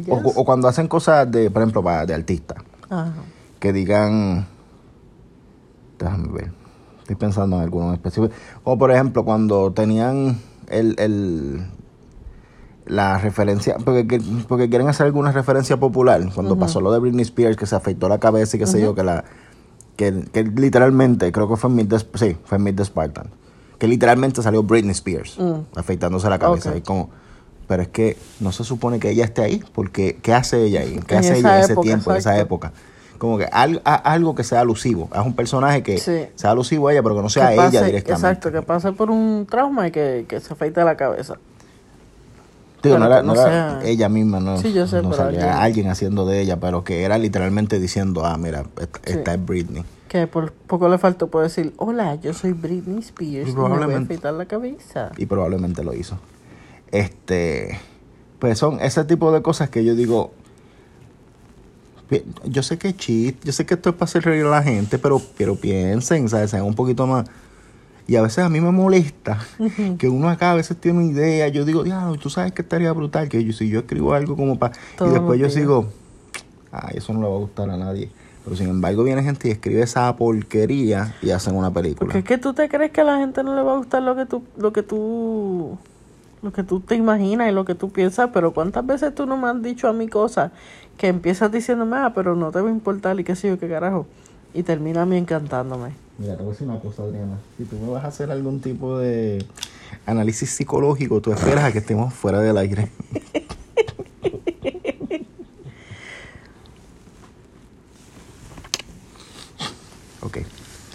O, 0.08 0.44
cuando 0.44 0.68
hacen 0.68 0.86
cosas 0.88 1.30
de, 1.30 1.50
por 1.50 1.62
ejemplo, 1.62 1.82
pa- 1.82 2.06
de 2.06 2.14
artistas 2.14 2.58
Ajá. 2.88 3.12
que 3.58 3.72
digan, 3.72 4.46
déjame 5.98 6.28
ver, 6.32 6.52
estoy 7.00 7.16
pensando 7.16 7.56
en 7.56 7.62
alguno 7.62 7.88
en 7.88 7.94
específico, 7.94 8.32
o 8.64 8.78
por 8.78 8.90
ejemplo 8.90 9.24
cuando 9.24 9.72
tenían 9.72 10.38
el, 10.68 10.94
el 10.98 11.66
la 12.86 13.18
referencia, 13.18 13.76
porque, 13.84 14.06
que- 14.06 14.20
porque 14.48 14.68
quieren 14.68 14.88
hacer 14.88 15.06
alguna 15.06 15.32
referencia 15.32 15.76
popular, 15.78 16.22
cuando 16.34 16.58
pasó 16.58 16.80
lo 16.80 16.90
de 16.92 16.98
Britney 16.98 17.22
Spears, 17.22 17.56
que 17.56 17.66
se 17.66 17.76
afeitó 17.76 18.08
la 18.08 18.18
cabeza 18.18 18.56
y 18.56 18.60
qué 18.60 18.66
sé 18.66 18.80
yo, 18.80 18.94
que 18.94 19.04
la, 19.04 19.24
que, 19.96 20.24
que 20.32 20.42
literalmente, 20.44 21.30
creo 21.30 21.48
que 21.48 21.56
fue 21.56 21.70
en 21.70 21.76
Meet 21.76 21.88
the, 21.88 21.98
sí, 22.18 22.36
fue 22.44 22.58
en 22.58 22.64
Meet 22.64 22.76
the 22.76 22.84
Spartan, 22.84 23.26
que 23.78 23.86
literalmente 23.86 24.42
salió 24.42 24.62
Britney 24.62 24.92
Spears, 24.92 25.38
Mm. 25.38 25.78
afeitándose 25.78 26.28
la 26.30 26.38
cabeza, 26.38 26.76
y 26.76 26.80
como, 26.80 27.10
pero 27.70 27.82
es 27.84 27.88
que 27.88 28.16
no 28.40 28.50
se 28.50 28.64
supone 28.64 28.98
que 28.98 29.10
ella 29.10 29.22
esté 29.24 29.42
ahí, 29.42 29.62
porque 29.72 30.18
¿qué 30.20 30.34
hace 30.34 30.64
ella 30.64 30.80
ahí? 30.80 30.98
¿Qué 31.06 31.14
En 31.14 31.20
hace 31.20 31.38
ella 31.38 31.58
en 31.58 31.62
ese 31.64 31.76
tiempo, 31.76 32.10
en 32.10 32.16
esa 32.16 32.36
época? 32.36 32.72
Como 33.16 33.38
que 33.38 33.44
algo 33.44 34.34
que 34.34 34.42
sea 34.42 34.58
alusivo, 34.62 35.08
es 35.14 35.20
un 35.24 35.34
personaje 35.34 35.84
que 35.84 35.98
Sí. 35.98 36.26
sea 36.34 36.50
alusivo 36.50 36.88
a 36.88 36.92
ella, 36.92 37.02
pero 37.04 37.14
que 37.14 37.22
no 37.22 37.28
sea 37.28 37.50
Que 37.50 37.54
ella 37.54 37.82
directamente. 37.84 38.10
Exacto, 38.12 38.50
que 38.50 38.62
pase 38.62 38.90
por 38.90 39.08
un 39.08 39.46
trauma 39.48 39.86
y 39.86 39.92
que, 39.92 40.24
que 40.28 40.40
se 40.40 40.52
afeite 40.52 40.82
la 40.82 40.96
cabeza. 40.96 41.34
Digo, 42.82 42.98
no 42.98 43.06
era, 43.06 43.22
no 43.22 43.34
ella 43.82 44.08
misma, 44.08 44.40
no, 44.40 44.56
Sí, 44.58 44.72
yo 44.72 44.88
sé, 44.88 45.00
no 45.00 45.12
salía 45.12 45.42
alguien. 45.42 45.62
alguien 45.62 45.88
haciendo 45.90 46.26
de 46.26 46.40
ella, 46.40 46.56
pero 46.58 46.82
que 46.82 47.04
era 47.04 47.18
literalmente 47.18 47.78
diciendo, 47.78 48.26
ah, 48.26 48.36
mira, 48.36 48.64
esta, 48.80 48.98
Sí. 49.04 49.12
esta 49.18 49.34
es 49.34 49.46
Britney. 49.46 49.84
Que 50.08 50.26
por 50.26 50.50
poco 50.50 50.88
le 50.88 50.98
faltó 50.98 51.28
por 51.28 51.44
decir, 51.44 51.72
hola, 51.76 52.16
yo 52.16 52.34
soy 52.34 52.50
Britney 52.52 52.98
Spears 52.98 53.50
y 53.50 53.54
me 53.54 53.60
voy 53.60 53.94
a 53.94 53.98
afeitar 53.98 54.32
la 54.34 54.46
cabeza. 54.46 55.12
Y 55.18 55.26
probablemente 55.26 55.84
lo 55.84 55.94
hizo. 55.94 56.18
Este, 56.92 57.78
pues 58.38 58.58
son 58.58 58.80
ese 58.80 59.04
tipo 59.04 59.32
de 59.32 59.42
cosas 59.42 59.70
que 59.70 59.84
yo 59.84 59.94
digo, 59.94 60.32
yo 62.44 62.62
sé 62.62 62.78
que 62.78 62.88
es 62.88 62.96
chiste, 62.96 63.46
yo 63.46 63.52
sé 63.52 63.66
que 63.66 63.74
esto 63.74 63.90
es 63.90 63.94
para 63.94 64.04
hacer 64.06 64.24
reír 64.24 64.44
a 64.44 64.50
la 64.50 64.62
gente, 64.62 64.98
pero, 64.98 65.20
pero 65.36 65.56
piensen, 65.56 66.28
¿sabes? 66.28 66.50
Sean 66.50 66.64
un 66.64 66.74
poquito 66.74 67.06
más. 67.06 67.26
Y 68.08 68.16
a 68.16 68.22
veces 68.22 68.38
a 68.38 68.48
mí 68.48 68.60
me 68.60 68.72
molesta 68.72 69.38
que 69.98 70.08
uno 70.08 70.28
acá 70.28 70.50
a 70.50 70.54
veces 70.56 70.76
tiene 70.76 70.98
una 70.98 71.12
idea. 71.12 71.46
Yo 71.46 71.64
digo, 71.64 71.84
diablo, 71.84 72.18
tú 72.18 72.28
sabes 72.28 72.50
que 72.50 72.62
estaría 72.62 72.90
brutal 72.92 73.28
que 73.28 73.44
yo, 73.44 73.52
si 73.52 73.68
yo 73.68 73.80
escribo 73.80 74.14
algo 74.14 74.34
como 74.34 74.58
para. 74.58 74.74
Y 75.00 75.10
después 75.10 75.38
yo 75.38 75.48
sigo, 75.48 75.86
ay, 76.72 76.96
eso 76.96 77.12
no 77.12 77.20
le 77.20 77.28
va 77.28 77.34
a 77.36 77.38
gustar 77.38 77.70
a 77.70 77.76
nadie. 77.76 78.10
Pero 78.42 78.56
sin 78.56 78.68
embargo, 78.68 79.04
viene 79.04 79.22
gente 79.22 79.46
y 79.46 79.52
escribe 79.52 79.82
esa 79.82 80.16
porquería 80.16 81.14
y 81.22 81.30
hacen 81.30 81.54
una 81.54 81.72
película. 81.72 82.06
Porque 82.06 82.18
es 82.18 82.24
que 82.24 82.38
tú 82.38 82.52
te 82.52 82.68
crees 82.68 82.90
que 82.90 83.02
a 83.02 83.04
la 83.04 83.18
gente 83.18 83.44
no 83.44 83.54
le 83.54 83.62
va 83.62 83.74
a 83.74 83.76
gustar 83.76 84.02
lo 84.02 84.16
que 84.16 84.26
tú, 84.26 84.42
lo 84.56 84.72
que 84.72 84.82
tú, 84.82 85.78
lo 86.42 86.52
que 86.52 86.62
tú 86.62 86.80
te 86.80 86.94
imaginas 86.94 87.50
y 87.50 87.52
lo 87.52 87.64
que 87.64 87.74
tú 87.74 87.90
piensas, 87.90 88.30
pero 88.32 88.52
cuántas 88.52 88.86
veces 88.86 89.14
tú 89.14 89.26
no 89.26 89.36
me 89.36 89.48
has 89.48 89.62
dicho 89.62 89.88
a 89.88 89.92
mí 89.92 90.08
cosas 90.08 90.52
que 90.96 91.08
empiezas 91.08 91.50
diciéndome, 91.52 91.96
ah, 91.98 92.12
pero 92.14 92.34
no 92.36 92.50
te 92.50 92.60
va 92.60 92.68
a 92.68 92.72
importar 92.72 93.18
y 93.20 93.24
qué 93.24 93.36
sé 93.36 93.48
yo 93.48 93.58
qué 93.58 93.68
carajo, 93.68 94.06
y 94.54 94.62
termina 94.62 95.02
a 95.02 95.06
mí 95.06 95.16
encantándome. 95.16 95.92
Mira, 96.18 96.36
te 96.36 96.42
voy 96.42 96.50
a 96.50 96.52
decir 96.52 96.68
una 96.68 96.80
cosa, 96.80 97.02
Adriana. 97.02 97.38
Si 97.56 97.64
tú 97.64 97.76
me 97.76 97.90
vas 97.90 98.04
a 98.04 98.08
hacer 98.08 98.30
algún 98.30 98.60
tipo 98.60 98.98
de 98.98 99.44
análisis 100.06 100.50
psicológico, 100.50 101.20
tú 101.20 101.32
esperas 101.32 101.64
a 101.64 101.72
que 101.72 101.78
estemos 101.78 102.12
fuera 102.12 102.40
del 102.40 102.56
aire. 102.58 102.90
ok. 110.22 110.38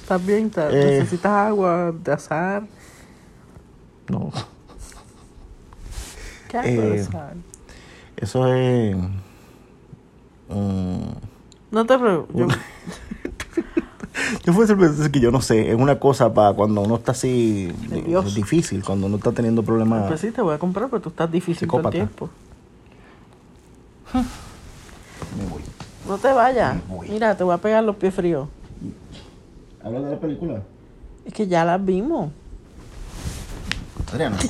¿Estás 0.02 0.26
bien? 0.26 0.50
¿Te- 0.50 0.62
Eh. 0.62 1.00
¿Necesitas 1.00 1.32
agua 1.32 1.92
de 1.92 2.12
azar? 2.12 2.64
No. 4.10 4.32
¿Qué 6.62 6.70
agua 6.72 6.86
de 6.86 7.02
Eh. 7.02 7.06
Eso 8.18 8.54
es. 8.54 8.96
mm, 10.50 11.10
No 11.72 11.86
te 11.86 11.98
preocupes. 12.00 12.48
yo- 14.46 14.54
puedo 14.54 14.76
decir 14.92 15.12
que 15.12 15.20
yo 15.20 15.32
no 15.32 15.42
sé. 15.42 15.70
Es 15.72 15.76
una 15.76 16.00
cosa 16.00 16.34
para 16.34 16.54
cuando 16.54 16.82
uno 16.82 16.96
está 16.96 17.12
así. 17.12 17.72
Es 18.26 18.36
difícil, 18.36 18.84
cuando 18.84 19.08
uno 19.08 19.18
está 19.18 19.32
teniendo 19.32 19.64
problemas. 19.64 20.08
Pues 20.08 20.22
sí, 20.22 20.32
te 20.32 20.42
voy 20.42 20.56
a 20.56 20.60
comprar, 20.60 20.90
pero 20.90 21.02
tú 21.02 21.10
estás 21.10 21.30
difícil 21.32 21.68
todo 21.68 21.80
el 21.80 21.84
Psicópata. 21.84 21.92
tiempo. 21.98 22.30
Me 25.38 25.46
voy. 25.50 25.62
No 26.08 26.18
te 26.18 26.32
vayas. 26.32 26.78
Mira, 27.10 27.36
te 27.36 27.44
voy 27.44 27.54
a 27.54 27.58
pegar 27.58 27.84
los 27.84 27.96
pies 27.98 28.14
fríos. 28.14 28.48
¿Habla 29.84 30.00
de 30.02 30.12
la 30.12 30.20
película? 30.20 30.62
Es 31.26 31.34
que 31.34 31.48
ya 31.48 31.66
las 31.66 31.84
vimos. 31.84 32.32
Adriana. 34.12 34.38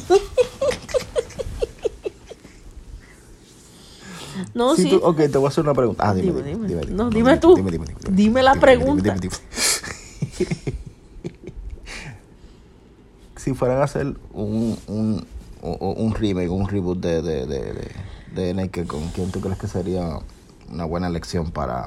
No, 4.54 4.76
Si 4.76 4.84
sí. 4.84 4.90
tú- 4.90 4.98
ok, 5.04 5.18
te 5.18 5.38
voy 5.38 5.46
a 5.46 5.50
hacer 5.50 5.64
una 5.64 5.74
pregunta. 5.74 6.08
Ah, 6.08 6.14
dime, 6.14 6.32
Dime, 6.42 6.44
dime, 6.44 6.68
dime. 6.68 6.82
dime, 6.86 6.96
No, 6.96 7.10
dime, 7.10 7.38
tú. 7.38 7.56
Dime, 7.56 7.72
dime, 7.72 7.86
dime, 7.86 8.00
Dime 8.16 8.44
la 8.44 8.54
pregunta. 8.56 9.16
si 13.38 13.54
fueran 13.54 13.80
a 13.82 13.84
hacer 13.84 14.16
un, 14.34 14.78
un, 14.88 15.26
un, 15.62 15.78
un 15.98 16.14
remake, 16.16 16.50
un 16.50 16.68
reboot 16.68 17.00
de, 17.00 17.22
de, 17.22 17.46
de, 17.46 17.74
de, 17.74 17.92
de 18.34 18.54
Naked 18.54 18.88
Gun, 18.88 19.10
¿quién 19.14 19.32
tú 19.32 19.40
crees 19.42 19.58
que 19.58 19.68
sería 19.68 20.20
una 20.72 20.86
buena 20.86 21.08
elección 21.08 21.52
para, 21.52 21.86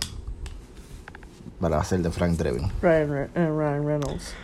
para 1.61 1.79
hacer 1.81 2.01
de 2.03 2.11
Frank 2.11 2.37
Drebin? 2.37 2.71
Ryan, 2.81 3.31
eh, 3.35 3.51
Ryan 3.51 3.85
Reynolds. 3.87 4.35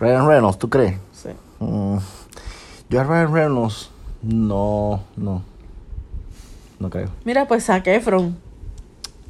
Ryan 0.00 0.26
Reynolds, 0.26 0.58
¿tú 0.58 0.68
crees? 0.68 0.96
Sí. 1.12 1.28
Mm, 1.60 1.98
yo 2.90 3.00
a 3.00 3.04
Ryan 3.04 3.32
Reynolds 3.32 3.90
no, 4.22 5.04
no, 5.16 5.42
no 6.78 6.90
creo. 6.90 7.08
Mira, 7.24 7.46
pues 7.46 7.64
Zac 7.64 7.86
Efron. 7.86 8.36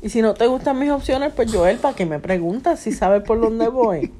Y 0.02 0.10
si 0.10 0.20
no 0.20 0.34
te 0.34 0.46
gustan 0.46 0.78
mis 0.78 0.90
opciones, 0.90 1.32
pues 1.34 1.50
Joel, 1.52 1.78
¿para 1.78 1.96
qué 1.96 2.04
me 2.04 2.18
preguntas 2.18 2.80
si 2.80 2.92
sabes 2.92 3.22
por 3.22 3.40
dónde 3.40 3.68
voy? 3.68 4.12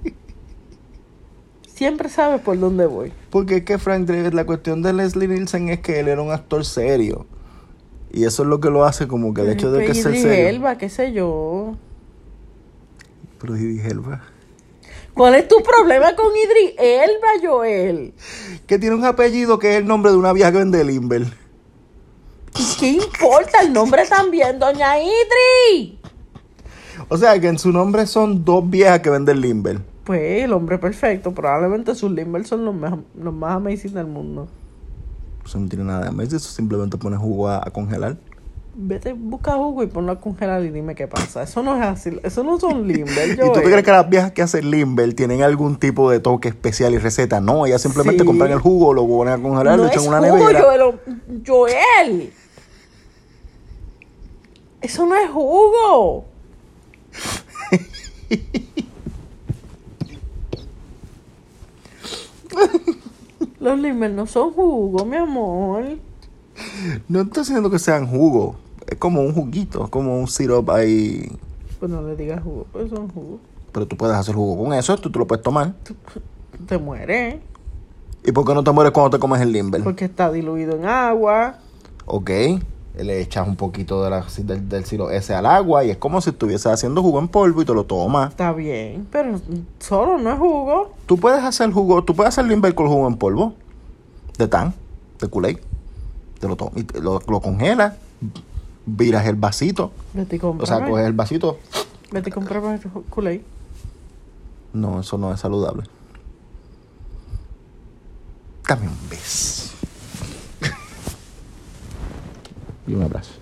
Siempre 1.75 2.09
sabes 2.09 2.41
por 2.41 2.59
dónde 2.59 2.87
voy. 2.87 3.13
Porque 3.31 3.57
es 3.57 3.65
que 3.65 3.79
Frank 3.79 4.09
la 4.09 4.47
cuestión 4.47 4.81
de 4.81 4.93
Leslie 4.93 5.29
Nielsen 5.29 5.69
es 5.69 5.81
que 5.81 6.01
él 6.01 6.09
era 6.09 6.23
un 6.23 6.31
actor 6.31 6.65
serio. 6.65 7.27
Y 8.13 8.25
eso 8.25 8.45
es 8.45 8.49
lo 8.49 8.61
que 8.61 8.71
lo 8.71 8.85
hace 8.85 9.09
como 9.09 9.35
que 9.35 9.43
el 9.43 9.51
hecho 9.51 9.73
de 9.73 9.85
que 9.85 9.93
sea 9.93 10.11
Idris 10.11 10.23
serio. 10.23 10.49
Elba, 10.49 10.79
qué 10.79 10.89
sé 10.89 11.13
yo. 11.13 11.77
Pero 13.41 13.57
Idris 13.57 13.85
Elba. 13.85 14.23
¿Cuál 15.15 15.35
es 15.35 15.49
tu 15.49 15.57
problema 15.63 16.15
con 16.17 16.27
Idris 16.35 16.75
Elba, 16.79 17.29
Joel? 17.43 18.15
Que 18.67 18.79
tiene 18.79 18.95
un 18.95 19.05
apellido 19.05 19.59
que 19.59 19.73
es 19.73 19.79
el 19.79 19.87
nombre 19.87 20.13
de 20.13 20.17
una 20.17 20.33
vieja 20.33 20.51
que 20.51 20.59
vende 20.59 20.83
Limber. 20.85 21.27
¿Y 22.59 22.77
qué 22.79 22.89
importa 22.89 23.61
el 23.63 23.73
nombre 23.73 24.07
también, 24.07 24.59
doña 24.59 24.95
Idris? 24.99 25.95
O 27.09 27.17
sea 27.17 27.39
que 27.41 27.49
en 27.49 27.59
su 27.59 27.73
nombre 27.73 28.07
son 28.07 28.45
dos 28.45 28.69
viejas 28.69 29.01
que 29.01 29.11
venden 29.11 29.41
Limber. 29.41 29.81
Pues 30.05 30.45
el 30.45 30.53
hombre 30.53 30.79
perfecto. 30.79 31.33
Probablemente 31.33 31.95
sus 31.95 32.11
Limber 32.11 32.47
son 32.47 32.65
los 32.65 32.75
más, 32.75 32.95
los 33.19 33.35
más 33.35 33.57
amazing 33.57 33.95
del 33.95 34.07
mundo. 34.07 34.49
Eso 35.45 35.59
no 35.59 35.69
tiene 35.69 35.85
nada 35.85 36.05
de 36.07 36.11
más. 36.11 36.33
Eso 36.33 36.49
simplemente 36.49 36.97
pone 36.97 37.17
jugo 37.17 37.49
a, 37.49 37.57
a 37.59 37.71
congelar. 37.71 38.17
Vete, 38.77 39.13
busca 39.13 39.53
jugo 39.53 39.83
y 39.83 39.87
ponlo 39.87 40.13
a 40.13 40.21
congelar 40.21 40.63
y 40.65 40.71
dime 40.71 40.95
qué 40.95 41.07
pasa. 41.07 41.43
Eso 41.43 41.63
no 41.63 41.77
es 41.77 41.83
así. 41.83 42.19
Eso 42.23 42.43
no 42.43 42.59
son 42.59 42.87
Limber, 42.89 43.31
¿Y 43.35 43.37
tú 43.37 43.53
te 43.53 43.63
crees 43.63 43.83
que 43.83 43.91
las 43.93 44.09
viejas 44.09 44.33
que 44.33 44.43
hacen 44.43 44.71
Limber 44.71 45.15
tienen 45.15 45.43
algún 45.43 45.77
tipo 45.77 46.11
de 46.11 46.21
toque 46.21 46.49
especial 46.49 46.93
y 46.95 46.99
receta? 46.99 47.41
No, 47.41 47.67
ellas 47.67 47.83
simplemente 47.83 48.23
Sí. 48.23 48.27
compran 48.27 48.51
el 48.51 48.59
jugo, 48.59 48.93
lo 48.95 49.07
ponen 49.07 49.35
a 49.35 49.43
congelar, 49.43 49.77
no 49.77 49.85
lo 49.85 49.89
echan 49.89 50.03
en 50.05 50.09
una 50.09 50.19
jugo, 50.21 50.37
nevera. 50.39 50.63
Joel. 50.63 51.01
Joel. 51.47 52.33
Eso 54.85 55.07
no 55.07 55.15
es 55.15 55.31
jugo. 55.31 56.27
Los 63.61 63.79
Limber 63.79 64.11
no 64.11 64.27
son 64.27 64.53
jugo, 64.53 65.07
mi 65.07 65.17
amor. 65.17 65.85
No 67.09 67.23
estoy 67.23 67.45
diciendo 67.45 67.71
que 67.71 67.79
sean 67.79 68.07
jugo. 68.07 68.57
Es 68.87 68.99
como 68.99 69.23
un 69.23 69.33
juguito, 69.33 69.85
es 69.85 69.91
como 69.91 70.21
un 70.21 70.29
syrup 70.29 70.69
ahí. 70.69 71.35
Pues 71.81 71.91
no 71.91 72.03
le 72.03 72.15
digas 72.15 72.43
jugo, 72.43 72.67
pues 72.71 72.91
son 72.91 73.09
jugo. 73.09 73.41
Pero 73.73 73.87
tú 73.87 73.97
puedes 73.97 74.15
hacer 74.15 74.35
jugo 74.35 74.65
con 74.65 74.75
eso, 74.75 74.99
tú, 74.99 75.11
tú 75.11 75.19
lo 75.19 75.27
puedes 75.27 75.43
tomar. 75.43 75.73
Tú 75.83 75.95
te 76.67 76.77
mueres 76.77 77.37
¿Y 78.23 78.33
por 78.33 78.45
qué 78.45 78.53
no 78.53 78.63
te 78.63 78.71
mueres 78.71 78.93
cuando 78.93 79.17
te 79.17 79.19
comes 79.19 79.41
el 79.41 79.51
limber? 79.51 79.83
porque 79.83 80.05
está 80.05 80.31
diluido 80.31 80.77
en 80.77 80.85
agua. 80.85 81.57
Ok, 82.05 82.31
le 82.97 83.21
echas 83.21 83.47
un 83.49 83.57
poquito 83.57 84.05
de 84.05 84.11
la- 84.11 84.25
del, 84.39 84.69
del 84.69 84.85
syrup 84.85 85.11
ese 85.11 85.35
al 85.35 85.47
agua 85.47 85.85
y 85.85 85.91
es 85.91 85.97
como 85.97 86.21
si 86.21 86.31
estuvieses 86.31 86.67
haciendo 86.67 87.03
jugo 87.03 87.19
en 87.19 87.27
polvo 87.29 87.63
y 87.63 87.65
te 87.65 87.75
lo 87.75 87.85
tomas. 87.85 88.31
Está 88.31 88.53
bien, 88.53 89.07
pero 89.11 89.41
solo 89.81 90.19
no 90.19 90.31
es 90.33 90.39
jugo. 90.39 90.93
Tú 91.07 91.17
puedes 91.19 91.43
hacer 91.43 91.73
jugo, 91.73 92.05
tú 92.05 92.15
puedes 92.15 92.29
hacer 92.29 92.45
limber 92.45 92.75
con 92.75 92.87
jugo 92.89 93.09
en 93.09 93.17
polvo. 93.17 93.55
De 94.39 94.47
tan, 94.49 94.75
de 95.21 95.29
Kool-Aid. 95.29 95.59
Te 96.39 96.49
lo, 96.49 96.57
to- 96.57 96.73
y 96.77 96.83
te 96.85 97.01
lo, 97.01 97.21
lo 97.27 97.41
congelas, 97.41 97.95
viras 98.87 99.27
el 99.27 99.37
vasito. 99.37 99.91
Vete 100.13 100.37
y 100.37 100.41
O 100.43 100.67
sea, 100.67 100.85
coges 100.85 101.07
el 101.07 101.13
vasito. 101.15 101.59
Vete 102.13 102.29
y 102.31 102.33
cómprame 102.33 102.79
Kool-Aid. 103.11 103.41
No, 104.73 105.01
eso 105.01 105.19
no 105.19 105.33
es 105.33 105.41
saludable. 105.41 105.85
Dame 108.69 108.89
un 108.89 109.09
beso. 109.09 109.64
Y 112.87 112.95
un 112.95 113.03
abrazo. 113.03 113.33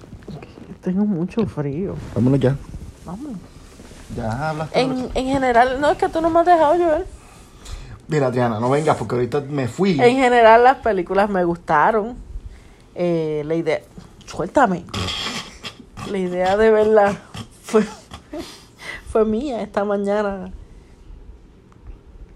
Tengo 0.80 1.04
mucho 1.04 1.46
frío. 1.46 1.94
Vámonos 2.14 2.40
ya. 2.40 2.56
Vamos. 3.04 3.32
Ya 4.16 4.50
hablaste. 4.50 4.80
En, 4.80 5.10
en 5.14 5.26
general, 5.26 5.80
no 5.80 5.90
es 5.90 5.98
que 5.98 6.08
tú 6.08 6.20
no 6.20 6.28
me 6.28 6.40
has 6.40 6.46
dejado, 6.46 6.76
Joel. 6.76 7.04
Mira, 8.08 8.26
Adriana, 8.26 8.60
no 8.60 8.68
vengas 8.68 8.96
porque 8.96 9.14
ahorita 9.14 9.40
me 9.40 9.68
fui. 9.68 9.92
En 10.00 10.16
general, 10.16 10.64
las 10.64 10.78
películas 10.78 11.30
me 11.30 11.44
gustaron. 11.44 12.16
Eh, 12.94 13.42
la 13.46 13.54
idea. 13.54 13.80
Suéltame. 14.26 14.84
La 16.10 16.18
idea 16.18 16.56
de 16.56 16.70
verla 16.70 17.16
fue, 17.62 17.84
fue 19.08 19.24
mía 19.24 19.62
esta 19.62 19.84
mañana. 19.84 20.50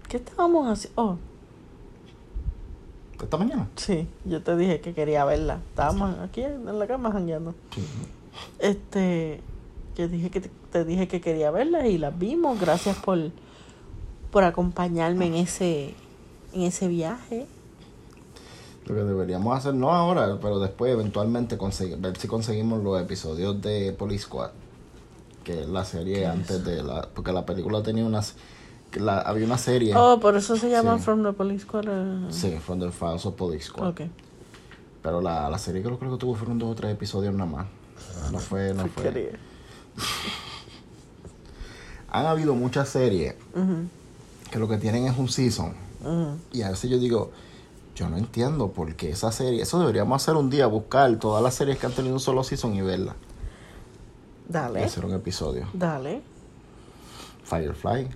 ¿Qué 0.07 0.17
estábamos 0.17 0.67
haciendo? 0.67 1.01
Oh, 1.01 1.17
Esta 3.21 3.37
mañana. 3.37 3.67
sí, 3.75 4.07
yo 4.25 4.43
te 4.43 4.55
dije 4.55 4.79
que 4.79 4.93
quería 4.93 5.25
verla. 5.25 5.59
Estábamos 5.69 6.17
aquí 6.19 6.41
en 6.41 6.77
la 6.77 6.87
cama 6.87 7.11
jangueando. 7.11 7.55
Este, 8.59 9.41
yo 9.95 10.07
dije 10.07 10.29
que 10.29 10.41
te, 10.41 10.51
te 10.71 10.85
dije 10.85 11.07
que 11.07 11.21
quería 11.21 11.49
verla 11.51 11.87
y 11.87 11.97
las 11.97 12.17
vimos. 12.17 12.59
Gracias 12.59 12.95
por, 12.97 13.17
por 14.31 14.43
acompañarme 14.43 15.25
en 15.25 15.35
ese, 15.35 15.95
en 16.53 16.61
ese 16.61 16.87
viaje. 16.87 17.47
Lo 18.85 18.95
que 18.95 19.01
deberíamos 19.01 19.57
hacer, 19.57 19.73
no 19.73 19.91
ahora, 19.91 20.37
pero 20.41 20.59
después 20.59 20.93
eventualmente 20.93 21.57
conseguir, 21.57 21.97
ver 21.97 22.17
si 22.17 22.27
conseguimos 22.27 22.81
los 22.83 23.01
episodios 23.01 23.61
de 23.61 23.91
Police 23.91 24.25
Squad. 24.25 24.51
Que 25.43 25.61
es 25.61 25.69
la 25.69 25.83
serie 25.83 26.25
antes 26.25 26.63
de 26.63 26.83
la... 26.83 27.01
Porque 27.13 27.31
la 27.31 27.45
película 27.45 27.81
tenía 27.83 28.05
unas... 28.05 28.35
que 28.91 28.99
la- 28.99 29.19
había 29.21 29.45
una 29.45 29.57
serie. 29.57 29.95
Oh, 29.95 30.19
por 30.19 30.35
eso 30.37 30.55
se 30.57 30.69
llama 30.69 30.97
Sí. 30.97 31.03
From 31.03 31.23
the 31.23 31.33
Police 31.33 31.63
Squad. 31.63 31.85
eh. 31.87 32.27
Sí, 32.29 32.57
From 32.65 32.79
the 32.79 32.85
of 32.87 33.33
Police 33.35 33.65
Squad. 33.65 33.89
Ok. 33.89 34.01
Pero 35.03 35.21
la, 35.21 35.49
la 35.49 35.57
serie 35.57 35.81
creo, 35.83 35.97
creo 35.99 36.11
que 36.11 36.17
tuvo 36.17 36.35
fueron 36.35 36.57
dos 36.59 36.71
o 36.71 36.75
tres 36.75 36.91
episodios 36.93 37.33
nada 37.33 37.49
más. 37.49 37.67
No 38.31 38.39
fue, 38.39 38.73
no 38.73 38.87
fue. 38.87 39.33
Han 42.09 42.25
habido 42.25 42.55
muchas 42.55 42.89
series 42.89 43.35
que 44.51 44.59
lo 44.59 44.67
que 44.67 44.77
tienen 44.77 45.05
es 45.07 45.17
un 45.17 45.27
season. 45.29 45.73
Y 46.53 46.61
a 46.61 46.69
veces 46.69 46.89
yo 46.89 46.97
digo, 46.99 47.31
yo 47.95 48.09
no 48.09 48.17
entiendo 48.17 48.71
por 48.71 48.95
qué 48.95 49.09
esa 49.11 49.31
serie, 49.31 49.61
eso 49.61 49.79
deberíamos 49.79 50.21
hacer 50.21 50.35
un 50.35 50.49
día, 50.49 50.67
buscar 50.67 51.17
todas 51.19 51.43
las 51.43 51.53
series 51.55 51.77
que 51.77 51.85
han 51.85 51.91
tenido 51.93 52.13
un 52.13 52.19
solo 52.19 52.43
season 52.43 52.75
y 52.75 52.81
verlas. 52.81 53.15
Y 54.49 54.53
Dale, 54.53 54.83
hacer 54.83 55.05
un 55.05 55.13
episodio. 55.13 55.67
dale. 55.73 56.21
Firefly, 57.43 58.07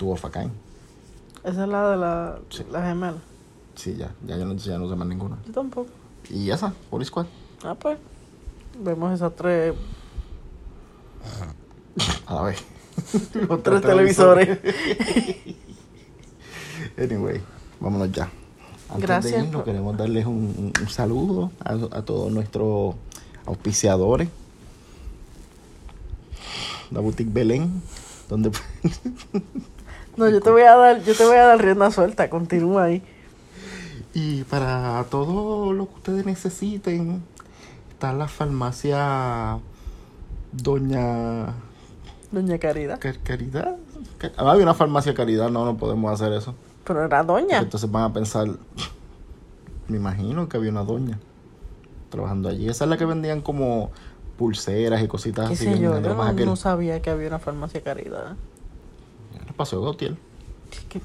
A 0.00 0.30
Kind. 0.30 0.50
Esa 1.44 1.62
es 1.64 1.68
la 1.68 1.90
de 1.90 1.96
la, 1.96 2.38
Sí. 2.50 2.64
la 2.70 2.82
gemela. 2.86 3.18
Sí, 3.74 3.94
ya, 3.96 4.12
ya, 4.26 4.36
yo 4.36 4.44
no, 4.44 4.54
ya 4.54 4.78
no 4.78 4.88
sé 4.88 4.96
más 4.96 5.06
ninguna. 5.08 5.38
Yo 5.46 5.52
tampoco. 5.52 5.88
Y 6.28 6.50
esa, 6.50 6.72
Police 6.90 7.08
Squad. 7.08 7.26
Ah, 7.64 7.74
pues. 7.78 7.98
Vemos 8.82 9.12
esas 9.14 9.34
tres. 9.36 9.74
A 12.26 12.34
la 12.34 12.42
vez. 12.42 12.62
Con 13.48 13.62
Tres 13.62 13.80
televisores. 13.82 14.58
anyway, 16.98 17.40
vámonos 17.80 18.12
ya. 18.12 18.30
Antes 18.88 19.02
Gracias 19.02 19.32
de 19.32 19.38
irnos, 19.40 19.54
por- 19.56 19.64
queremos 19.64 19.96
darles 19.96 20.26
un- 20.26 20.72
un 20.80 20.88
saludo 20.88 21.52
a, 21.64 21.72
a 21.98 22.02
todos 22.02 22.30
nuestros 22.32 22.94
auspiciadores. 23.46 24.28
La 26.90 27.00
boutique 27.00 27.32
Belén, 27.32 27.82
donde 28.28 28.50
No, 30.20 30.28
yo 30.28 30.40
te 30.40 30.50
voy 30.50 30.62
a 30.62 30.76
dar, 30.76 31.02
yo 31.02 31.14
te 31.14 31.24
voy 31.24 31.36
a 31.36 31.46
dar 31.46 31.62
rienda 31.62 31.90
suelta, 31.90 32.28
continúa 32.28 32.84
ahí. 32.84 33.02
Y 34.12 34.44
para 34.44 35.04
todo 35.10 35.72
lo 35.72 35.88
que 35.88 35.94
ustedes 35.94 36.26
necesiten, 36.26 37.22
está 37.90 38.12
la 38.12 38.28
farmacia 38.28 39.58
Doña 40.52 41.54
Doña 42.30 42.58
Caridad. 42.58 42.98
Car- 43.00 43.18
Caridad. 43.22 43.76
Car- 44.18 44.32
Ah, 44.36 44.52
hay 44.52 44.62
una 44.62 44.74
farmacia 44.74 45.14
Caridad, 45.14 45.50
no, 45.50 45.64
no 45.64 45.76
podemos 45.76 46.12
hacer 46.12 46.32
eso. 46.32 46.54
Pero 46.84 47.04
era 47.04 47.24
Porque 47.24 47.42
doña. 47.44 47.58
entonces 47.58 47.90
van 47.90 48.04
a 48.04 48.12
pensar, 48.12 48.48
me 49.88 49.96
imagino 49.96 50.48
que 50.48 50.56
había 50.56 50.70
una 50.70 50.84
doña 50.84 51.18
trabajando 52.10 52.48
allí. 52.48 52.68
Esa 52.68 52.84
es 52.84 52.90
la 52.90 52.96
que 52.96 53.04
vendían 53.04 53.40
como 53.40 53.90
pulseras 54.36 55.02
y 55.02 55.08
cositas 55.08 55.48
¿Qué 55.48 55.54
así. 55.54 55.64
sé 55.64 55.78
yo? 55.78 56.00
Yo 56.00 56.14
no, 56.14 56.32
no 56.32 56.56
sabía 56.56 57.00
que 57.00 57.10
había 57.10 57.28
una 57.28 57.38
farmacia 57.38 57.80
Caridad. 57.82 58.34
Paseo 59.60 59.82
Gautier. 59.82 60.16
¿Qué, 60.88 61.02